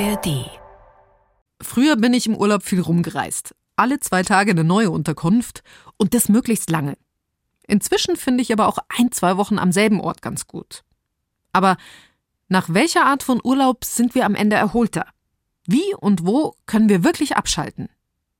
ARD. 0.00 0.50
Früher 1.60 1.94
bin 1.94 2.14
ich 2.14 2.26
im 2.26 2.34
Urlaub 2.34 2.64
viel 2.64 2.80
rumgereist. 2.80 3.54
Alle 3.76 4.00
zwei 4.00 4.24
Tage 4.24 4.50
eine 4.50 4.64
neue 4.64 4.90
Unterkunft 4.90 5.62
und 5.96 6.14
das 6.14 6.28
möglichst 6.28 6.68
lange. 6.68 6.96
Inzwischen 7.68 8.16
finde 8.16 8.42
ich 8.42 8.52
aber 8.52 8.66
auch 8.66 8.78
ein, 8.88 9.12
zwei 9.12 9.36
Wochen 9.36 9.56
am 9.56 9.70
selben 9.70 10.00
Ort 10.00 10.20
ganz 10.20 10.48
gut. 10.48 10.82
Aber 11.52 11.76
nach 12.48 12.74
welcher 12.74 13.06
Art 13.06 13.22
von 13.22 13.40
Urlaub 13.42 13.84
sind 13.84 14.16
wir 14.16 14.26
am 14.26 14.34
Ende 14.34 14.56
erholter? 14.56 15.06
Wie 15.64 15.94
und 16.00 16.26
wo 16.26 16.56
können 16.66 16.88
wir 16.88 17.04
wirklich 17.04 17.36
abschalten? 17.36 17.88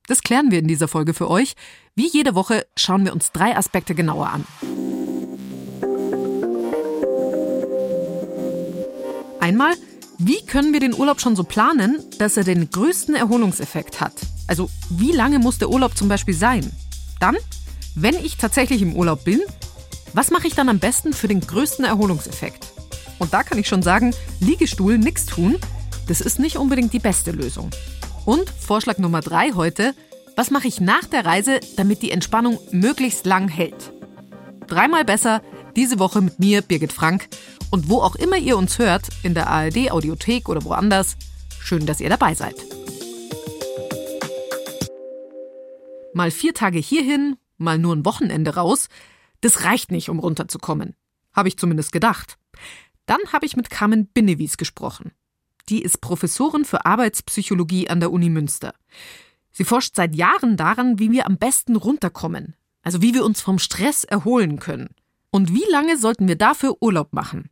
Das 0.07 0.23
klären 0.23 0.51
wir 0.51 0.59
in 0.59 0.67
dieser 0.67 0.89
Folge 0.89 1.13
für 1.13 1.29
euch. 1.29 1.55
Wie 1.95 2.09
jede 2.09 2.35
Woche 2.35 2.67
schauen 2.75 3.05
wir 3.05 3.13
uns 3.13 3.31
drei 3.31 3.55
Aspekte 3.55 3.95
genauer 3.95 4.27
an. 4.27 4.45
Einmal, 9.39 9.75
wie 10.17 10.45
können 10.45 10.71
wir 10.71 10.79
den 10.79 10.93
Urlaub 10.93 11.19
schon 11.19 11.35
so 11.35 11.43
planen, 11.43 11.99
dass 12.19 12.37
er 12.37 12.43
den 12.43 12.69
größten 12.69 13.15
Erholungseffekt 13.15 13.99
hat? 13.99 14.13
Also 14.47 14.69
wie 14.89 15.11
lange 15.11 15.39
muss 15.39 15.57
der 15.57 15.69
Urlaub 15.69 15.97
zum 15.97 16.07
Beispiel 16.07 16.33
sein? 16.33 16.71
Dann, 17.19 17.35
wenn 17.95 18.15
ich 18.15 18.37
tatsächlich 18.37 18.81
im 18.81 18.95
Urlaub 18.95 19.25
bin, 19.25 19.41
was 20.13 20.31
mache 20.31 20.47
ich 20.47 20.55
dann 20.55 20.69
am 20.69 20.79
besten 20.79 21.11
für 21.13 21.27
den 21.27 21.41
größten 21.41 21.83
Erholungseffekt? 21.83 22.67
Und 23.19 23.33
da 23.33 23.43
kann 23.43 23.57
ich 23.57 23.67
schon 23.67 23.81
sagen, 23.81 24.13
Liegestuhl, 24.39 24.97
nichts 24.97 25.25
tun, 25.25 25.57
das 26.07 26.21
ist 26.21 26.39
nicht 26.39 26.57
unbedingt 26.57 26.93
die 26.93 26.99
beste 26.99 27.31
Lösung. 27.31 27.71
Und 28.25 28.49
Vorschlag 28.49 28.97
Nummer 28.97 29.21
drei 29.21 29.51
heute, 29.53 29.93
was 30.35 30.51
mache 30.51 30.67
ich 30.67 30.79
nach 30.79 31.05
der 31.05 31.25
Reise, 31.25 31.59
damit 31.75 32.01
die 32.01 32.11
Entspannung 32.11 32.59
möglichst 32.71 33.25
lang 33.25 33.47
hält? 33.47 33.91
Dreimal 34.67 35.05
besser, 35.05 35.41
diese 35.75 35.99
Woche 35.99 36.21
mit 36.21 36.39
mir, 36.39 36.61
Birgit 36.61 36.93
Frank. 36.93 37.27
Und 37.71 37.89
wo 37.89 38.01
auch 38.01 38.15
immer 38.15 38.37
ihr 38.37 38.57
uns 38.57 38.79
hört, 38.79 39.09
in 39.23 39.33
der 39.33 39.47
ARD 39.47 39.91
Audiothek 39.91 40.49
oder 40.49 40.63
woanders, 40.63 41.17
schön, 41.59 41.85
dass 41.85 41.99
ihr 41.99 42.09
dabei 42.09 42.33
seid. 42.35 42.55
Mal 46.13 46.31
vier 46.31 46.53
Tage 46.53 46.79
hierhin, 46.79 47.37
mal 47.57 47.77
nur 47.77 47.95
ein 47.95 48.05
Wochenende 48.05 48.55
raus, 48.55 48.87
das 49.41 49.63
reicht 49.63 49.91
nicht, 49.91 50.09
um 50.09 50.19
runterzukommen. 50.19 50.95
Habe 51.33 51.49
ich 51.49 51.57
zumindest 51.57 51.91
gedacht. 51.91 52.37
Dann 53.05 53.19
habe 53.33 53.45
ich 53.45 53.55
mit 53.55 53.69
Carmen 53.69 54.07
Binnewies 54.07 54.57
gesprochen. 54.57 55.11
Die 55.69 55.81
ist 55.81 55.99
Professorin 55.99 56.63
für 56.63 56.85
Arbeitspsychologie 56.85 57.89
an 57.89 57.99
der 57.99 58.11
Uni 58.11 58.29
Münster. 58.29 58.73
Sie 59.51 59.63
forscht 59.63 59.95
seit 59.95 60.15
Jahren 60.15 60.57
daran, 60.57 60.99
wie 60.99 61.11
wir 61.11 61.25
am 61.25 61.37
besten 61.37 61.75
runterkommen, 61.75 62.55
also 62.81 63.01
wie 63.01 63.13
wir 63.13 63.25
uns 63.25 63.41
vom 63.41 63.59
Stress 63.59 64.03
erholen 64.03 64.59
können. 64.59 64.89
Und 65.35 65.53
wie 65.53 65.69
lange 65.69 65.97
sollten 65.97 66.29
wir 66.29 66.37
dafür 66.37 66.77
Urlaub 66.79 67.11
machen? 67.11 67.49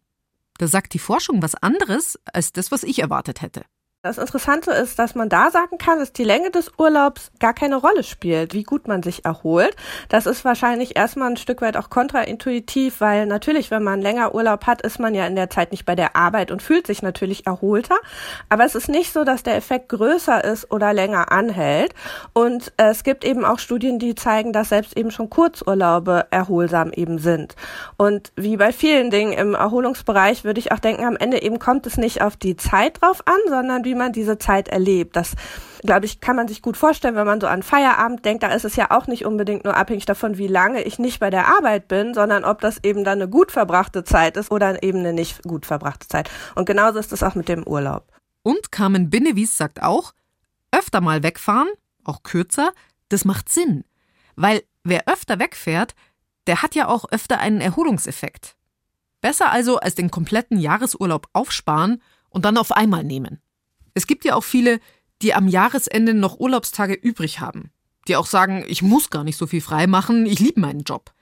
Da 0.57 0.67
sagt 0.67 0.93
die 0.93 0.99
Forschung 0.99 1.41
was 1.41 1.53
anderes 1.53 2.17
als 2.23 2.53
das, 2.53 2.71
was 2.71 2.83
ich 2.83 2.99
erwartet 2.99 3.41
hätte. 3.41 3.65
Das 4.05 4.17
Interessante 4.17 4.71
ist, 4.71 4.99
dass 4.99 5.15
man 5.15 5.29
da 5.29 5.49
sagen 5.49 5.77
kann, 5.77 5.97
dass 5.99 6.11
die 6.11 6.25
Länge 6.25 6.51
des 6.51 6.69
Urlaubs 6.77 7.31
gar 7.39 7.53
keine 7.53 7.77
Rolle 7.77 8.03
spielt, 8.03 8.53
wie 8.53 8.63
gut 8.63 8.85
man 8.85 9.01
sich 9.01 9.23
erholt. 9.23 9.77
Das 10.09 10.25
ist 10.25 10.43
wahrscheinlich 10.43 10.97
erstmal 10.97 11.29
ein 11.29 11.37
Stück 11.37 11.61
weit 11.61 11.77
auch 11.77 11.89
kontraintuitiv, 11.89 12.99
weil 12.99 13.25
natürlich, 13.27 13.71
wenn 13.71 13.81
man 13.81 14.01
länger 14.01 14.35
Urlaub 14.35 14.67
hat, 14.67 14.81
ist 14.81 14.99
man 14.99 15.15
ja 15.15 15.25
in 15.25 15.37
der 15.37 15.49
Zeit 15.49 15.71
nicht 15.71 15.85
bei 15.85 15.95
der 15.95 16.17
Arbeit 16.17 16.51
und 16.51 16.61
fühlt 16.61 16.85
sich 16.85 17.01
natürlich 17.01 17.47
erholter. 17.47 17.95
Aber 18.49 18.65
es 18.65 18.75
ist 18.75 18.89
nicht 18.89 19.13
so, 19.13 19.23
dass 19.23 19.41
der 19.41 19.55
Effekt 19.55 19.87
größer 19.87 20.43
ist 20.43 20.69
oder 20.69 20.91
länger 20.91 21.31
anhält. 21.31 21.95
Und 22.33 22.73
es 22.75 23.05
gibt 23.05 23.23
eben 23.23 23.45
auch 23.45 23.59
Studien, 23.59 23.99
die 23.99 24.15
zeigen, 24.15 24.51
dass 24.51 24.67
selbst 24.67 24.97
eben 24.97 25.11
schon 25.11 25.29
Kurzurlaube 25.29 26.25
erholsam 26.29 26.91
eben 26.91 27.19
sind. 27.19 27.55
Und 27.95 28.33
wie 28.35 28.57
bei 28.57 28.73
vielen 28.73 29.11
Dingen 29.11 29.31
im 29.31 29.53
Erholungsbereich 29.53 30.43
würde 30.43 30.59
ich 30.59 30.73
auch 30.73 30.79
denken, 30.79 31.05
am 31.05 31.15
Ende 31.15 31.41
eben 31.41 31.57
kommt 31.57 31.87
es 31.87 31.95
nicht 31.95 32.21
auf 32.21 32.35
die 32.35 32.57
Zeit 32.57 33.01
drauf 33.01 33.21
an, 33.25 33.39
sondern 33.47 33.85
wie 33.85 33.92
wie 33.93 33.97
man 33.97 34.11
diese 34.11 34.39
Zeit 34.39 34.69
erlebt. 34.69 35.15
Das, 35.15 35.35
glaube 35.83 36.07
ich, 36.07 36.19
kann 36.19 36.35
man 36.35 36.47
sich 36.47 36.63
gut 36.63 36.77
vorstellen, 36.77 37.15
wenn 37.15 37.27
man 37.27 37.39
so 37.39 37.45
an 37.45 37.61
Feierabend 37.61 38.25
denkt. 38.25 38.41
Da 38.41 38.47
ist 38.47 38.65
es 38.65 38.75
ja 38.75 38.89
auch 38.89 39.05
nicht 39.05 39.23
unbedingt 39.23 39.65
nur 39.65 39.77
abhängig 39.77 40.05
davon, 40.05 40.39
wie 40.39 40.47
lange 40.47 40.81
ich 40.81 40.97
nicht 40.97 41.19
bei 41.19 41.29
der 41.29 41.47
Arbeit 41.47 41.87
bin, 41.87 42.15
sondern 42.15 42.43
ob 42.43 42.59
das 42.59 42.83
eben 42.83 43.03
dann 43.03 43.21
eine 43.21 43.29
gut 43.29 43.51
verbrachte 43.51 44.03
Zeit 44.03 44.35
ist 44.35 44.51
oder 44.51 44.81
eben 44.81 44.99
eine 44.99 45.13
nicht 45.13 45.43
gut 45.43 45.67
verbrachte 45.67 46.07
Zeit. 46.07 46.29
Und 46.55 46.65
genauso 46.65 46.97
ist 46.97 47.13
es 47.13 47.21
auch 47.21 47.35
mit 47.35 47.49
dem 47.49 47.67
Urlaub. 47.67 48.11
Und 48.41 48.71
Carmen 48.71 49.11
Binnewies 49.11 49.55
sagt 49.55 49.83
auch, 49.83 50.13
öfter 50.71 50.99
mal 50.99 51.21
wegfahren, 51.21 51.69
auch 52.03 52.23
kürzer, 52.23 52.71
das 53.09 53.25
macht 53.25 53.47
Sinn. 53.49 53.83
Weil 54.35 54.63
wer 54.83 55.07
öfter 55.07 55.37
wegfährt, 55.37 55.93
der 56.47 56.63
hat 56.63 56.73
ja 56.73 56.87
auch 56.87 57.05
öfter 57.11 57.39
einen 57.39 57.61
Erholungseffekt. 57.61 58.55
Besser 59.21 59.51
also 59.51 59.77
als 59.77 59.93
den 59.93 60.09
kompletten 60.09 60.57
Jahresurlaub 60.57 61.27
aufsparen 61.31 62.01
und 62.29 62.43
dann 62.43 62.57
auf 62.57 62.71
einmal 62.71 63.03
nehmen. 63.03 63.42
Es 63.93 64.07
gibt 64.07 64.25
ja 64.25 64.35
auch 64.35 64.43
viele, 64.43 64.79
die 65.21 65.33
am 65.33 65.47
Jahresende 65.47 66.13
noch 66.13 66.39
Urlaubstage 66.39 66.93
übrig 66.93 67.39
haben. 67.39 67.71
Die 68.07 68.15
auch 68.15 68.25
sagen, 68.25 68.65
ich 68.67 68.81
muss 68.81 69.09
gar 69.09 69.23
nicht 69.23 69.37
so 69.37 69.47
viel 69.47 69.61
frei 69.61 69.87
machen, 69.87 70.25
ich 70.25 70.39
liebe 70.39 70.59
meinen 70.59 70.83
Job. 70.83 71.13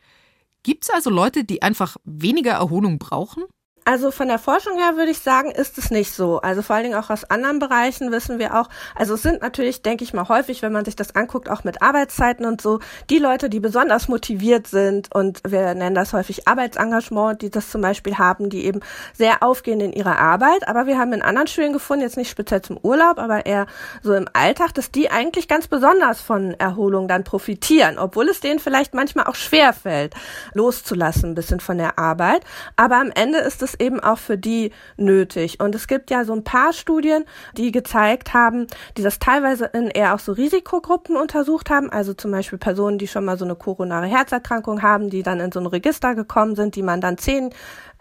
Gibt 0.64 0.84
es 0.84 0.90
also 0.90 1.10
Leute, 1.10 1.44
die 1.44 1.62
einfach 1.62 1.98
weniger 2.04 2.54
Erholung 2.54 2.98
brauchen? 3.00 3.44
Also 3.84 4.12
von 4.12 4.28
der 4.28 4.38
Forschung 4.38 4.78
her 4.78 4.96
würde 4.96 5.10
ich 5.10 5.20
sagen, 5.20 5.50
ist 5.50 5.80
es 5.80 5.90
nicht 5.90 6.14
so. 6.14 6.40
Also 6.40 6.62
vor 6.62 6.76
allen 6.76 6.86
Dingen 6.86 7.00
auch 7.00 7.10
aus 7.10 7.24
anderen 7.24 7.58
Bereichen 7.58 8.12
wissen 8.12 8.38
wir 8.38 8.60
auch, 8.60 8.70
also 8.96 9.16
es 9.16 9.24
sind 9.24 9.42
natürlich, 9.42 9.82
denke 9.82 10.04
ich 10.04 10.14
mal, 10.14 10.30
häufig, 10.30 10.62
wenn 10.62 10.72
man 10.72 10.86
sich 10.86 10.96
das 10.96 11.16
anguckt, 11.16 11.50
auch 11.50 11.64
mit 11.64 11.82
Arbeitszeiten 11.82 12.46
und 12.46 12.62
so, 12.62 12.80
die 13.10 13.18
Leute, 13.18 13.50
die 13.50 13.60
besonders 13.60 14.08
motiviert 14.08 14.68
sind 14.68 15.14
und 15.16 15.42
wir 15.48 15.74
nennen 15.74 15.96
das 15.96 16.14
häufig 16.14 16.48
Arbeitsengagement, 16.48 17.42
die 17.42 17.50
das 17.50 17.72
zum 17.72 17.82
Beispiel 17.82 18.20
haben, 18.20 18.52
die 18.52 18.66
eben 18.66 18.82
sehr 19.18 19.42
aufgehen 19.42 19.82
in 19.82 19.94
ihrer 19.94 20.20
Arbeit. 20.20 20.68
Aber 20.68 20.86
wir 20.86 21.00
haben 21.00 21.14
in 21.14 21.24
anderen 21.24 21.48
Studien 21.48 21.74
gefunden, 21.74 22.04
jetzt 22.04 22.18
nicht 22.18 22.30
speziell 22.30 22.62
zum 22.62 22.78
Urlaub, 22.84 23.18
aber 23.18 23.48
eher 23.48 23.66
so 24.04 24.14
im 24.14 24.28
Alltag, 24.34 24.76
dass 24.76 24.92
die 24.92 25.10
eigentlich 25.10 25.48
ganz 25.48 25.68
besonders 25.68 26.22
von 26.22 26.54
Erholung 26.60 27.08
dann 27.08 27.24
profitieren, 27.24 27.98
obwohl 27.98 28.30
es 28.30 28.42
denen 28.42 28.60
vielleicht 28.60 28.94
manchmal 28.94 29.26
auch 29.26 29.36
schwer 29.36 29.74
fällt, 29.74 30.14
loszulassen 30.54 31.32
ein 31.32 31.36
bisschen 31.36 31.60
von 31.60 31.80
der 31.80 31.98
Arbeit. 31.98 32.44
Aber 32.76 32.98
am 32.98 33.10
Ende 33.10 33.40
ist 33.40 33.64
es 33.64 33.71
es 33.74 33.80
eben 33.80 34.00
auch 34.00 34.18
für 34.18 34.38
die 34.38 34.72
nötig. 34.98 35.60
Und 35.60 35.76
es 35.76 35.88
gibt 35.88 36.10
ja 36.12 36.26
so 36.26 36.34
ein 36.34 36.44
paar 36.44 36.74
Studien, 36.74 37.26
die 37.58 37.72
gezeigt 37.72 38.34
haben, 38.34 38.68
die 38.98 39.04
das 39.04 39.20
teilweise 39.20 39.66
in 39.66 39.88
eher 39.88 40.14
auch 40.16 40.20
so 40.20 40.32
Risikogruppen 40.32 41.16
untersucht 41.16 41.70
haben, 41.70 41.90
also 41.90 42.14
zum 42.14 42.32
Beispiel 42.32 42.60
Personen, 42.60 42.98
die 42.98 43.08
schon 43.08 43.26
mal 43.26 43.38
so 43.38 43.46
eine 43.46 43.56
koronare 43.56 44.08
Herzerkrankung 44.08 44.82
haben, 44.82 45.10
die 45.10 45.24
dann 45.24 45.40
in 45.40 45.52
so 45.52 45.60
ein 45.60 45.68
Register 45.68 46.16
gekommen 46.16 46.56
sind, 46.56 46.76
die 46.76 46.84
man 46.84 47.02
dann 47.02 47.18
zehn 47.18 47.52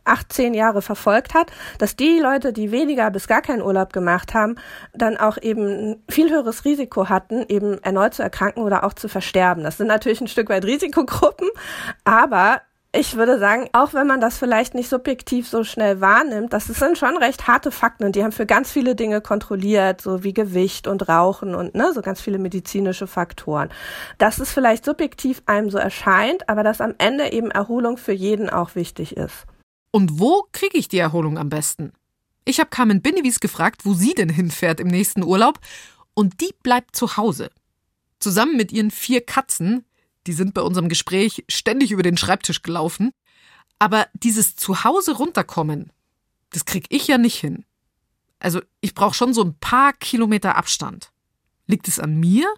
18 0.05 0.55
Jahre 0.55 0.83
verfolgt 0.83 1.35
hat, 1.35 1.51
dass 1.79 1.97
die 1.97 2.19
Leute, 2.19 2.53
die 2.53 2.73
weniger 2.73 3.11
bis 3.11 3.29
gar 3.29 3.43
keinen 3.43 3.63
Urlaub 3.63 3.93
gemacht 3.93 4.35
haben, 4.35 4.57
dann 4.95 5.17
auch 5.17 5.39
eben 5.41 5.93
ein 5.93 6.03
viel 6.09 6.31
höheres 6.31 6.65
Risiko 6.65 7.09
hatten, 7.09 7.45
eben 7.49 7.83
erneut 7.83 8.15
zu 8.15 8.23
erkranken 8.23 8.63
oder 8.63 8.85
auch 8.85 8.95
zu 8.95 9.09
versterben. 9.09 9.65
Das 9.65 9.77
sind 9.77 9.87
natürlich 9.87 10.21
ein 10.21 10.29
Stück 10.29 10.49
weit 10.49 10.65
Risikogruppen, 10.65 11.49
aber 12.05 12.63
ich 12.93 13.15
würde 13.15 13.39
sagen, 13.39 13.69
auch 13.73 13.95
wenn 13.95 14.09
man 14.09 14.21
das 14.21 14.37
vielleicht 14.37 14.75
nicht 14.75 14.89
subjektiv 14.89 15.49
so 15.49 15.63
schnell 15.63 16.01
wahrnimmt, 16.01 16.53
das 16.53 16.67
sind 16.67 16.99
schon 16.99 17.17
recht 17.17 17.47
harte 17.47 17.71
Fakten 17.71 18.05
und 18.05 18.17
die 18.17 18.25
haben 18.25 18.33
für 18.33 18.47
ganz 18.47 18.73
viele 18.73 18.97
Dinge 18.97 19.21
kontrolliert, 19.21 20.01
so 20.01 20.25
wie 20.25 20.35
Gewicht 20.35 20.89
und 20.89 21.09
Rauchen 21.09 21.55
und 21.55 21.75
ne, 21.77 21.93
so 21.95 22.03
ganz 22.03 22.21
viele 22.21 22.39
medizinische 22.39 23.07
Faktoren. 23.07 23.71
Dass 24.19 24.41
es 24.41 24.51
vielleicht 24.51 24.85
subjektiv 24.85 25.43
einem 25.47 25.71
so 25.71 25.79
erscheint, 25.79 26.49
aber 26.49 26.65
dass 26.65 26.81
am 26.81 26.95
Ende 26.99 27.33
eben 27.33 27.53
Erholung 27.53 27.97
für 27.97 28.13
jeden 28.13 28.51
auch 28.51 28.75
wichtig 28.75 29.17
ist. 29.17 29.47
Und 29.93 30.19
wo 30.19 30.45
kriege 30.51 30.77
ich 30.77 30.89
die 30.89 30.99
Erholung 30.99 31.39
am 31.39 31.49
besten? 31.49 31.93
Ich 32.45 32.59
habe 32.59 32.71
Carmen 32.71 33.03
Binnewies 33.03 33.39
gefragt, 33.39 33.85
wo 33.85 33.95
sie 33.95 34.15
denn 34.15 34.31
hinfährt 34.31 34.81
im 34.81 34.89
nächsten 34.89 35.23
Urlaub 35.23 35.61
und 36.15 36.41
die 36.41 36.53
bleibt 36.65 36.97
zu 36.97 37.17
Hause. 37.17 37.51
Zusammen 38.19 38.57
mit 38.57 38.73
ihren 38.73 38.91
vier 38.91 39.21
Katzen 39.21 39.85
die 40.27 40.33
sind 40.33 40.55
bei 40.55 40.63
unserem 40.63 40.89
Gespräch 40.89 41.45
ständig 41.49 41.93
über 41.93 42.03
den 42.03 42.17
Schreibtisch 42.17 42.63
gelaufen. 42.63 43.13
Aber 43.79 44.09
dieses 44.13 44.57
Zuhause 44.57 45.17
runterkommen, 45.17 45.93
das 46.51 46.65
krieg 46.65 46.87
ich 46.91 47.07
ja 47.07 47.19
nicht 47.19 47.39
hin. 47.39 47.65
Also 48.39 48.61
ich 48.81 48.95
brauche 48.95 49.15
schon 49.15 49.35
so 49.35 49.43
ein 49.43 49.59
paar 49.59 49.93
Kilometer 49.93 50.57
Abstand. 50.57 51.13
Liegt 51.67 51.89
es 51.89 51.99
an 51.99 52.19
mir 52.19 52.53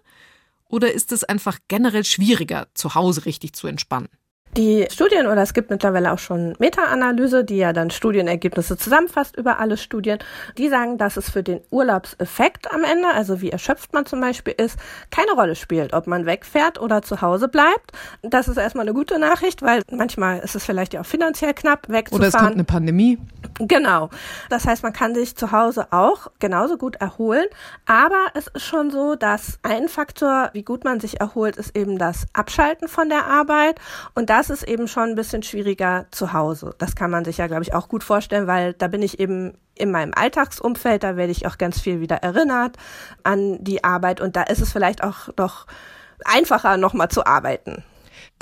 oder 0.65 0.91
ist 0.91 1.11
es 1.11 1.23
einfach 1.23 1.59
generell 1.67 2.03
schwieriger, 2.03 2.67
zu 2.73 2.95
Hause 2.95 3.25
richtig 3.25 3.53
zu 3.53 3.67
entspannen? 3.67 4.09
Die 4.55 4.85
Studien, 4.91 5.25
oder 5.25 5.41
es 5.41 5.55
gibt 5.55 5.71
mittlerweile 5.71 6.11
auch 6.11 6.19
schon 6.19 6.55
Meta-Analyse, 6.59 7.43
die 7.43 7.57
ja 7.57 7.73
dann 7.73 7.89
Studienergebnisse 7.89 8.77
zusammenfasst 8.77 9.35
über 9.35 9.57
alle 9.57 9.77
Studien, 9.77 10.19
die 10.59 10.69
sagen, 10.69 10.99
dass 10.99 11.17
es 11.17 11.31
für 11.31 11.41
den 11.41 11.61
Urlaubseffekt 11.71 12.71
am 12.71 12.83
Ende, 12.83 13.07
also 13.07 13.41
wie 13.41 13.49
erschöpft 13.49 13.93
man 13.93 14.05
zum 14.05 14.21
Beispiel 14.21 14.53
ist, 14.55 14.77
keine 15.09 15.31
Rolle 15.31 15.55
spielt, 15.55 15.93
ob 15.93 16.05
man 16.05 16.27
wegfährt 16.27 16.79
oder 16.79 17.01
zu 17.01 17.21
Hause 17.21 17.47
bleibt. 17.47 17.93
Das 18.21 18.47
ist 18.47 18.57
erstmal 18.57 18.85
eine 18.85 18.93
gute 18.93 19.17
Nachricht, 19.17 19.63
weil 19.63 19.81
manchmal 19.91 20.39
ist 20.39 20.55
es 20.55 20.63
vielleicht 20.63 20.93
ja 20.93 21.01
auch 21.01 21.05
finanziell 21.05 21.55
knapp, 21.55 21.89
wegzufahren. 21.89 22.21
Oder 22.21 22.27
es 22.27 22.43
kommt 22.43 22.53
eine 22.53 22.63
Pandemie. 22.63 23.17
Genau. 23.59 24.11
Das 24.49 24.67
heißt, 24.67 24.83
man 24.83 24.93
kann 24.93 25.15
sich 25.15 25.35
zu 25.35 25.51
Hause 25.51 25.87
auch 25.91 26.27
genauso 26.37 26.77
gut 26.77 26.97
erholen. 26.97 27.45
Aber 27.87 28.27
es 28.35 28.47
ist 28.47 28.65
schon 28.65 28.91
so, 28.91 29.15
dass 29.15 29.57
ein 29.63 29.87
Faktor, 29.87 30.51
wie 30.53 30.63
gut 30.63 30.83
man 30.83 30.99
sich 30.99 31.19
erholt, 31.19 31.57
ist 31.57 31.75
eben 31.75 31.97
das 31.97 32.27
Abschalten 32.33 32.87
von 32.87 33.09
der 33.09 33.25
Arbeit. 33.25 33.79
Und 34.13 34.29
das 34.29 34.42
ist 34.49 34.63
eben 34.63 34.87
schon 34.87 35.09
ein 35.09 35.15
bisschen 35.15 35.43
schwieriger 35.43 36.05
zu 36.11 36.33
Hause. 36.33 36.75
Das 36.77 36.95
kann 36.95 37.11
man 37.11 37.25
sich 37.25 37.37
ja, 37.37 37.47
glaube 37.47 37.63
ich, 37.63 37.73
auch 37.73 37.87
gut 37.87 38.03
vorstellen, 38.03 38.47
weil 38.47 38.73
da 38.73 38.87
bin 38.87 39.01
ich 39.01 39.19
eben 39.19 39.57
in 39.75 39.91
meinem 39.91 40.13
Alltagsumfeld, 40.15 41.03
da 41.03 41.17
werde 41.17 41.31
ich 41.31 41.45
auch 41.47 41.57
ganz 41.57 41.79
viel 41.79 41.99
wieder 41.99 42.17
erinnert 42.17 42.77
an 43.23 43.63
die 43.63 43.83
Arbeit. 43.83 44.21
Und 44.21 44.35
da 44.35 44.43
ist 44.43 44.61
es 44.61 44.71
vielleicht 44.71 45.03
auch 45.03 45.29
noch 45.37 45.65
einfacher, 46.25 46.77
nochmal 46.77 47.09
zu 47.09 47.25
arbeiten. 47.25 47.83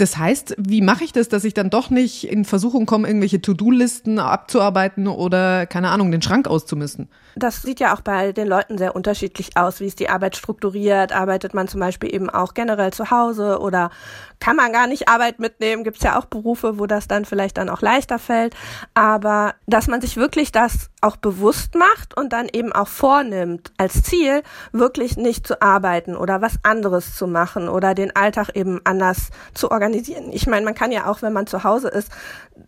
Das 0.01 0.17
heißt, 0.17 0.55
wie 0.57 0.81
mache 0.81 1.03
ich 1.03 1.13
das, 1.13 1.29
dass 1.29 1.43
ich 1.43 1.53
dann 1.53 1.69
doch 1.69 1.91
nicht 1.91 2.27
in 2.27 2.43
Versuchung 2.43 2.87
komme, 2.87 3.07
irgendwelche 3.07 3.39
To-Do-Listen 3.39 4.17
abzuarbeiten 4.17 5.07
oder, 5.07 5.67
keine 5.67 5.89
Ahnung, 5.89 6.11
den 6.11 6.23
Schrank 6.23 6.47
auszumisten? 6.47 7.07
Das 7.35 7.61
sieht 7.61 7.79
ja 7.79 7.93
auch 7.93 8.01
bei 8.01 8.31
den 8.31 8.47
Leuten 8.47 8.79
sehr 8.79 8.95
unterschiedlich 8.95 9.57
aus. 9.57 9.79
Wie 9.79 9.85
ist 9.85 9.99
die 9.99 10.09
Arbeit 10.09 10.35
strukturiert? 10.35 11.11
Arbeitet 11.11 11.53
man 11.53 11.67
zum 11.67 11.81
Beispiel 11.81 12.11
eben 12.15 12.31
auch 12.31 12.55
generell 12.55 12.91
zu 12.91 13.11
Hause 13.11 13.59
oder 13.59 13.91
kann 14.39 14.55
man 14.55 14.73
gar 14.73 14.87
nicht 14.87 15.07
Arbeit 15.07 15.37
mitnehmen? 15.37 15.83
Gibt 15.83 15.97
es 15.97 16.03
ja 16.03 16.17
auch 16.17 16.25
Berufe, 16.25 16.79
wo 16.79 16.87
das 16.87 17.07
dann 17.07 17.23
vielleicht 17.23 17.57
dann 17.57 17.69
auch 17.69 17.81
leichter 17.81 18.17
fällt. 18.17 18.55
Aber 18.95 19.53
dass 19.67 19.85
man 19.85 20.01
sich 20.01 20.17
wirklich 20.17 20.51
das 20.51 20.89
auch 21.01 21.17
bewusst 21.17 21.75
macht 21.75 22.15
und 22.15 22.31
dann 22.31 22.47
eben 22.51 22.71
auch 22.71 22.87
vornimmt, 22.87 23.71
als 23.77 24.03
Ziel 24.03 24.43
wirklich 24.71 25.17
nicht 25.17 25.45
zu 25.45 25.61
arbeiten 25.61 26.15
oder 26.15 26.41
was 26.41 26.59
anderes 26.63 27.15
zu 27.15 27.27
machen 27.27 27.67
oder 27.67 27.95
den 27.95 28.15
Alltag 28.15 28.49
eben 28.55 28.79
anders 28.83 29.31
zu 29.53 29.71
organisieren. 29.71 30.31
Ich 30.31 30.47
meine, 30.47 30.63
man 30.63 30.75
kann 30.75 30.91
ja 30.91 31.07
auch, 31.07 31.21
wenn 31.21 31.33
man 31.33 31.47
zu 31.47 31.63
Hause 31.63 31.89
ist, 31.89 32.11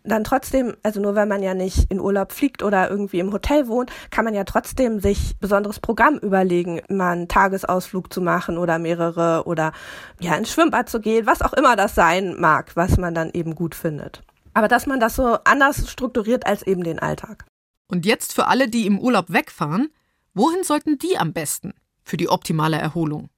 dann 0.04 0.24
trotzdem, 0.24 0.76
also 0.82 1.00
nur 1.00 1.16
wenn 1.16 1.28
man 1.28 1.44
ja 1.44 1.54
nicht 1.54 1.92
in 1.92 2.00
Urlaub 2.00 2.32
fliegt 2.32 2.64
oder 2.64 2.90
irgendwie 2.90 3.20
im 3.20 3.32
Hotel 3.32 3.68
wohnt, 3.68 3.92
kann 4.10 4.26
man 4.26 4.34
ja 4.34 4.44
trotzdem 4.44 5.00
sich 5.00 5.38
besonderes 5.40 5.80
Programm 5.80 6.18
überlegen, 6.18 6.82
mal 6.90 7.12
einen 7.12 7.28
Tagesausflug 7.28 8.12
zu 8.12 8.22
machen 8.22 8.58
oder 8.58 8.80
mehrere 8.80 9.44
oder 9.46 9.72
ja 10.20 10.36
ins 10.36 10.52
Schwimmbad 10.52 10.90
zu 10.90 11.00
gehen, 11.00 11.28
was 11.28 11.42
auch 11.42 11.54
immer 11.54 11.76
das 11.76 11.96
sein 11.96 12.36
mag, 12.40 12.76
was 12.76 12.98
man 12.98 13.14
dann 13.14 13.30
eben 13.32 13.56
gut 13.56 13.76
findet. 13.76 14.24
Aber 14.54 14.68
dass 14.68 14.86
man 14.86 15.00
das 15.00 15.16
so 15.16 15.38
anders 15.46 15.90
strukturiert 15.90 16.46
als 16.46 16.64
eben 16.64 16.84
den 16.84 17.00
Alltag. 17.00 17.46
Und 17.88 18.06
jetzt 18.06 18.34
für 18.34 18.48
alle, 18.48 18.68
die 18.68 18.86
im 18.86 19.00
Urlaub 19.00 19.32
wegfahren, 19.32 19.90
wohin 20.34 20.64
sollten 20.64 20.98
die 20.98 21.18
am 21.18 21.34
besten 21.34 21.74
für 22.04 22.18
die 22.18 22.30
optimale 22.30 22.78
Erholung? 22.78 23.30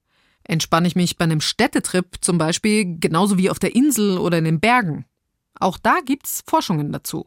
Entspanne 0.44 0.86
ich 0.86 0.96
mich 0.96 1.16
bei 1.16 1.24
einem 1.24 1.40
Städtetrip 1.40 2.18
zum 2.20 2.38
Beispiel 2.38 2.98
genauso 2.98 3.36
wie 3.36 3.50
auf 3.50 3.58
der 3.58 3.74
Insel 3.74 4.18
oder 4.18 4.38
in 4.38 4.44
den 4.44 4.60
Bergen? 4.60 5.04
Auch 5.58 5.78
da 5.78 6.00
gibt's 6.04 6.44
Forschungen 6.46 6.92
dazu. 6.92 7.26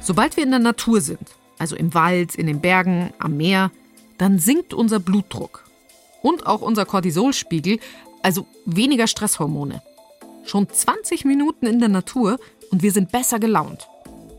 Sobald 0.00 0.36
wir 0.36 0.44
in 0.44 0.50
der 0.50 0.60
Natur 0.60 1.00
sind, 1.00 1.34
also 1.58 1.74
im 1.74 1.92
Wald, 1.94 2.36
in 2.36 2.46
den 2.46 2.60
Bergen, 2.60 3.12
am 3.18 3.36
Meer, 3.36 3.72
dann 4.18 4.38
sinkt 4.38 4.72
unser 4.74 5.00
Blutdruck 5.00 5.64
und 6.22 6.46
auch 6.46 6.60
unser 6.60 6.86
Cortisolspiegel, 6.86 7.80
also 8.22 8.46
weniger 8.64 9.06
Stresshormone. 9.06 9.82
Schon 10.44 10.68
20 10.68 11.24
Minuten 11.24 11.66
in 11.66 11.80
der 11.80 11.88
Natur 11.88 12.38
und 12.70 12.82
wir 12.82 12.92
sind 12.92 13.10
besser 13.10 13.40
gelaunt. 13.40 13.88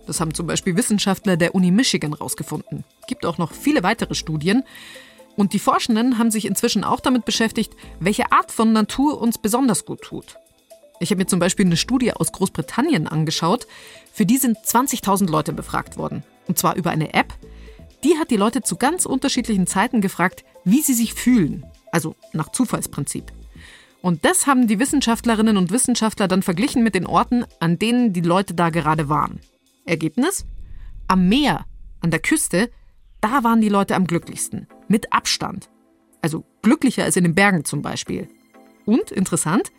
Das 0.08 0.22
haben 0.22 0.34
zum 0.34 0.48
Beispiel 0.48 0.76
Wissenschaftler 0.78 1.36
der 1.38 1.54
Uni 1.54 1.70
Michigan 1.70 2.14
rausgefunden. 2.14 2.86
Gibt 3.08 3.26
auch 3.26 3.38
noch 3.38 3.52
viele 3.52 3.84
weitere 3.84 4.16
Studien. 4.16 4.64
Und 5.36 5.54
die 5.54 5.60
Forschenden 5.60 6.18
haben 6.18 6.32
sich 6.32 6.46
inzwischen 6.46 6.84
auch 6.84 7.02
damit 7.02 7.26
beschäftigt, 7.26 7.74
welche 8.00 8.32
Art 8.32 8.52
von 8.52 8.74
Natur 8.74 9.22
uns 9.22 9.38
besonders 9.38 9.86
gut 9.86 10.02
tut. 10.02 10.38
Ich 11.00 11.12
habe 11.12 11.20
mir 11.20 11.28
zum 11.28 11.40
Beispiel 11.40 11.66
eine 11.66 11.78
Studie 11.78 12.14
aus 12.14 12.32
Großbritannien 12.32 13.08
angeschaut. 13.08 13.68
Für 14.14 14.26
die 14.26 14.38
sind 14.38 14.58
20.000 14.58 15.30
Leute 15.30 15.54
befragt 15.54 15.98
worden. 15.98 16.24
Und 16.48 16.58
zwar 16.58 16.76
über 16.76 16.90
eine 16.90 17.14
App. 17.14 17.34
Die 18.04 18.18
hat 18.18 18.32
die 18.32 18.38
Leute 18.38 18.62
zu 18.62 18.78
ganz 18.78 19.06
unterschiedlichen 19.06 19.68
Zeiten 19.68 20.02
gefragt, 20.02 20.44
wie 20.64 20.82
sie 20.82 20.94
sich 20.94 21.14
fühlen. 21.14 21.66
Also 21.92 22.16
nach 22.32 22.50
Zufallsprinzip. 22.52 23.26
Und 24.02 24.24
das 24.24 24.48
haben 24.48 24.68
die 24.68 24.80
Wissenschaftlerinnen 24.80 25.58
und 25.58 25.72
Wissenschaftler 25.72 26.28
dann 26.28 26.44
verglichen 26.44 26.84
mit 26.84 26.96
den 26.96 27.06
Orten, 27.06 27.46
an 27.60 27.78
denen 27.78 28.14
die 28.14 28.22
Leute 28.22 28.54
da 28.54 28.70
gerade 28.70 29.10
waren. 29.10 29.42
Ergebnis? 29.88 30.46
Am 31.08 31.28
Meer, 31.30 31.66
an 32.02 32.12
der 32.12 32.20
Küste, 32.20 32.70
da 33.22 33.44
waren 33.44 33.62
die 33.62 33.70
Leute 33.70 33.96
am 33.96 34.06
glücklichsten. 34.06 34.68
Mit 34.88 35.12
Abstand. 35.14 35.70
Also 36.22 36.46
glücklicher 36.62 37.04
als 37.04 37.16
in 37.16 37.24
den 37.24 37.36
Bergen 37.36 37.66
zum 37.66 37.82
Beispiel. 37.82 38.28
Und 38.86 39.12
interessant, 39.12 39.72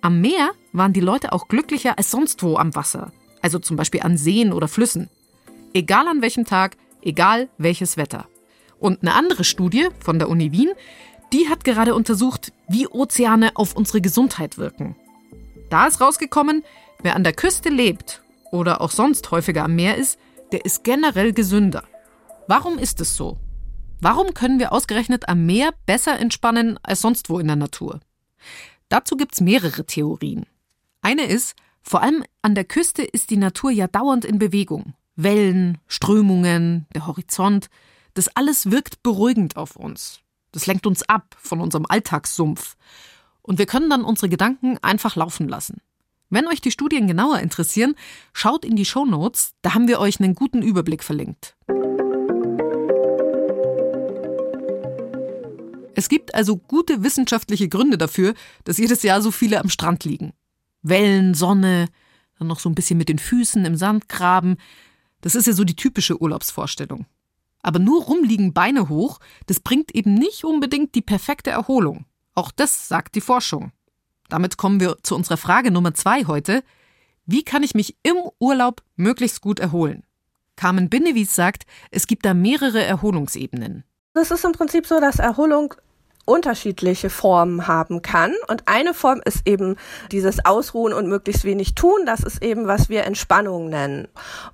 am 0.00 0.20
Meer 0.20 0.50
waren 0.72 0.92
die 0.92 1.00
Leute 1.00 1.32
auch 1.32 1.48
glücklicher 1.48 1.98
als 1.98 2.10
sonst 2.10 2.42
wo 2.42 2.56
am 2.56 2.74
Wasser. 2.74 3.12
Also 3.42 3.58
zum 3.58 3.76
Beispiel 3.76 4.02
an 4.02 4.16
Seen 4.16 4.52
oder 4.52 4.68
Flüssen. 4.68 5.08
Egal 5.72 6.08
an 6.08 6.22
welchem 6.22 6.44
Tag, 6.44 6.76
egal 7.02 7.48
welches 7.58 7.96
Wetter. 7.96 8.26
Und 8.78 9.02
eine 9.02 9.14
andere 9.14 9.44
Studie 9.44 9.88
von 9.98 10.18
der 10.18 10.28
Uni 10.28 10.52
Wien, 10.52 10.70
die 11.32 11.48
hat 11.48 11.64
gerade 11.64 11.94
untersucht, 11.94 12.52
wie 12.68 12.88
Ozeane 12.88 13.52
auf 13.54 13.76
unsere 13.76 14.00
Gesundheit 14.00 14.58
wirken. 14.58 14.96
Da 15.68 15.86
ist 15.86 16.00
rausgekommen, 16.00 16.64
wer 17.02 17.14
an 17.14 17.24
der 17.24 17.34
Küste 17.34 17.68
lebt 17.68 18.22
oder 18.50 18.80
auch 18.80 18.90
sonst 18.90 19.30
häufiger 19.30 19.64
am 19.64 19.74
Meer 19.74 19.96
ist, 19.96 20.18
der 20.52 20.64
ist 20.64 20.84
generell 20.84 21.32
gesünder. 21.32 21.84
Warum 22.48 22.78
ist 22.78 23.00
es 23.00 23.16
so? 23.16 23.38
Warum 24.00 24.34
können 24.34 24.58
wir 24.58 24.72
ausgerechnet 24.72 25.28
am 25.28 25.46
Meer 25.46 25.72
besser 25.86 26.18
entspannen 26.18 26.78
als 26.82 27.00
sonst 27.00 27.28
wo 27.28 27.38
in 27.38 27.46
der 27.46 27.56
Natur? 27.56 28.00
Dazu 28.88 29.16
gibt 29.16 29.34
es 29.34 29.40
mehrere 29.40 29.84
Theorien. 29.84 30.46
Eine 31.02 31.24
ist, 31.26 31.54
vor 31.82 32.02
allem 32.02 32.24
an 32.42 32.54
der 32.54 32.64
Küste 32.64 33.02
ist 33.02 33.30
die 33.30 33.36
Natur 33.36 33.70
ja 33.70 33.86
dauernd 33.86 34.24
in 34.24 34.38
Bewegung. 34.38 34.94
Wellen, 35.16 35.78
Strömungen, 35.86 36.86
der 36.94 37.06
Horizont, 37.06 37.68
das 38.14 38.28
alles 38.36 38.70
wirkt 38.70 39.02
beruhigend 39.02 39.56
auf 39.56 39.76
uns. 39.76 40.20
Das 40.52 40.66
lenkt 40.66 40.86
uns 40.86 41.08
ab 41.08 41.36
von 41.38 41.60
unserem 41.60 41.86
Alltagssumpf. 41.88 42.76
Und 43.42 43.58
wir 43.58 43.66
können 43.66 43.90
dann 43.90 44.04
unsere 44.04 44.28
Gedanken 44.28 44.78
einfach 44.78 45.16
laufen 45.16 45.48
lassen. 45.48 45.80
Wenn 46.30 46.46
euch 46.46 46.60
die 46.60 46.70
Studien 46.70 47.08
genauer 47.08 47.40
interessieren, 47.40 47.96
schaut 48.32 48.64
in 48.64 48.76
die 48.76 48.84
Show 48.84 49.04
Notes, 49.04 49.52
da 49.62 49.74
haben 49.74 49.88
wir 49.88 49.98
euch 49.98 50.20
einen 50.20 50.36
guten 50.36 50.62
Überblick 50.62 51.02
verlinkt. 51.02 51.56
Es 55.96 56.08
gibt 56.08 56.34
also 56.36 56.56
gute 56.56 57.02
wissenschaftliche 57.02 57.68
Gründe 57.68 57.98
dafür, 57.98 58.34
dass 58.62 58.78
jedes 58.78 59.02
Jahr 59.02 59.20
so 59.20 59.32
viele 59.32 59.60
am 59.60 59.68
Strand 59.68 60.04
liegen. 60.04 60.32
Wellen, 60.82 61.34
Sonne, 61.34 61.88
dann 62.38 62.46
noch 62.46 62.60
so 62.60 62.70
ein 62.70 62.76
bisschen 62.76 62.96
mit 62.96 63.08
den 63.08 63.18
Füßen 63.18 63.64
im 63.64 63.74
Sand 63.76 64.08
graben. 64.08 64.56
Das 65.20 65.34
ist 65.34 65.48
ja 65.48 65.52
so 65.52 65.64
die 65.64 65.76
typische 65.76 66.22
Urlaubsvorstellung. 66.22 67.06
Aber 67.60 67.80
nur 67.80 68.04
rumliegen 68.04 68.54
Beine 68.54 68.88
hoch, 68.88 69.18
das 69.46 69.60
bringt 69.60 69.94
eben 69.94 70.14
nicht 70.14 70.44
unbedingt 70.44 70.94
die 70.94 71.02
perfekte 71.02 71.50
Erholung. 71.50 72.06
Auch 72.34 72.52
das 72.52 72.88
sagt 72.88 73.16
die 73.16 73.20
Forschung. 73.20 73.72
Damit 74.30 74.56
kommen 74.56 74.80
wir 74.80 74.96
zu 75.02 75.14
unserer 75.14 75.36
Frage 75.36 75.70
Nummer 75.70 75.92
zwei 75.94 76.24
heute. 76.24 76.62
Wie 77.26 77.42
kann 77.42 77.62
ich 77.62 77.74
mich 77.74 77.96
im 78.02 78.16
Urlaub 78.38 78.82
möglichst 78.96 79.40
gut 79.40 79.60
erholen? 79.60 80.04
Carmen 80.56 80.88
Binnewies 80.88 81.34
sagt, 81.34 81.64
es 81.90 82.06
gibt 82.06 82.24
da 82.24 82.34
mehrere 82.34 82.82
Erholungsebenen. 82.82 83.84
Es 84.14 84.30
ist 84.30 84.44
im 84.44 84.52
Prinzip 84.52 84.86
so, 84.86 85.00
dass 85.00 85.18
Erholung 85.18 85.74
unterschiedliche 86.30 87.10
Formen 87.10 87.66
haben 87.66 88.02
kann. 88.02 88.32
Und 88.46 88.62
eine 88.66 88.94
Form 88.94 89.20
ist 89.24 89.46
eben 89.46 89.74
dieses 90.12 90.44
Ausruhen 90.44 90.92
und 90.92 91.08
möglichst 91.08 91.44
wenig 91.44 91.74
tun. 91.74 92.06
Das 92.06 92.20
ist 92.20 92.42
eben, 92.42 92.68
was 92.68 92.88
wir 92.88 93.04
Entspannung 93.04 93.68
nennen. 93.68 94.06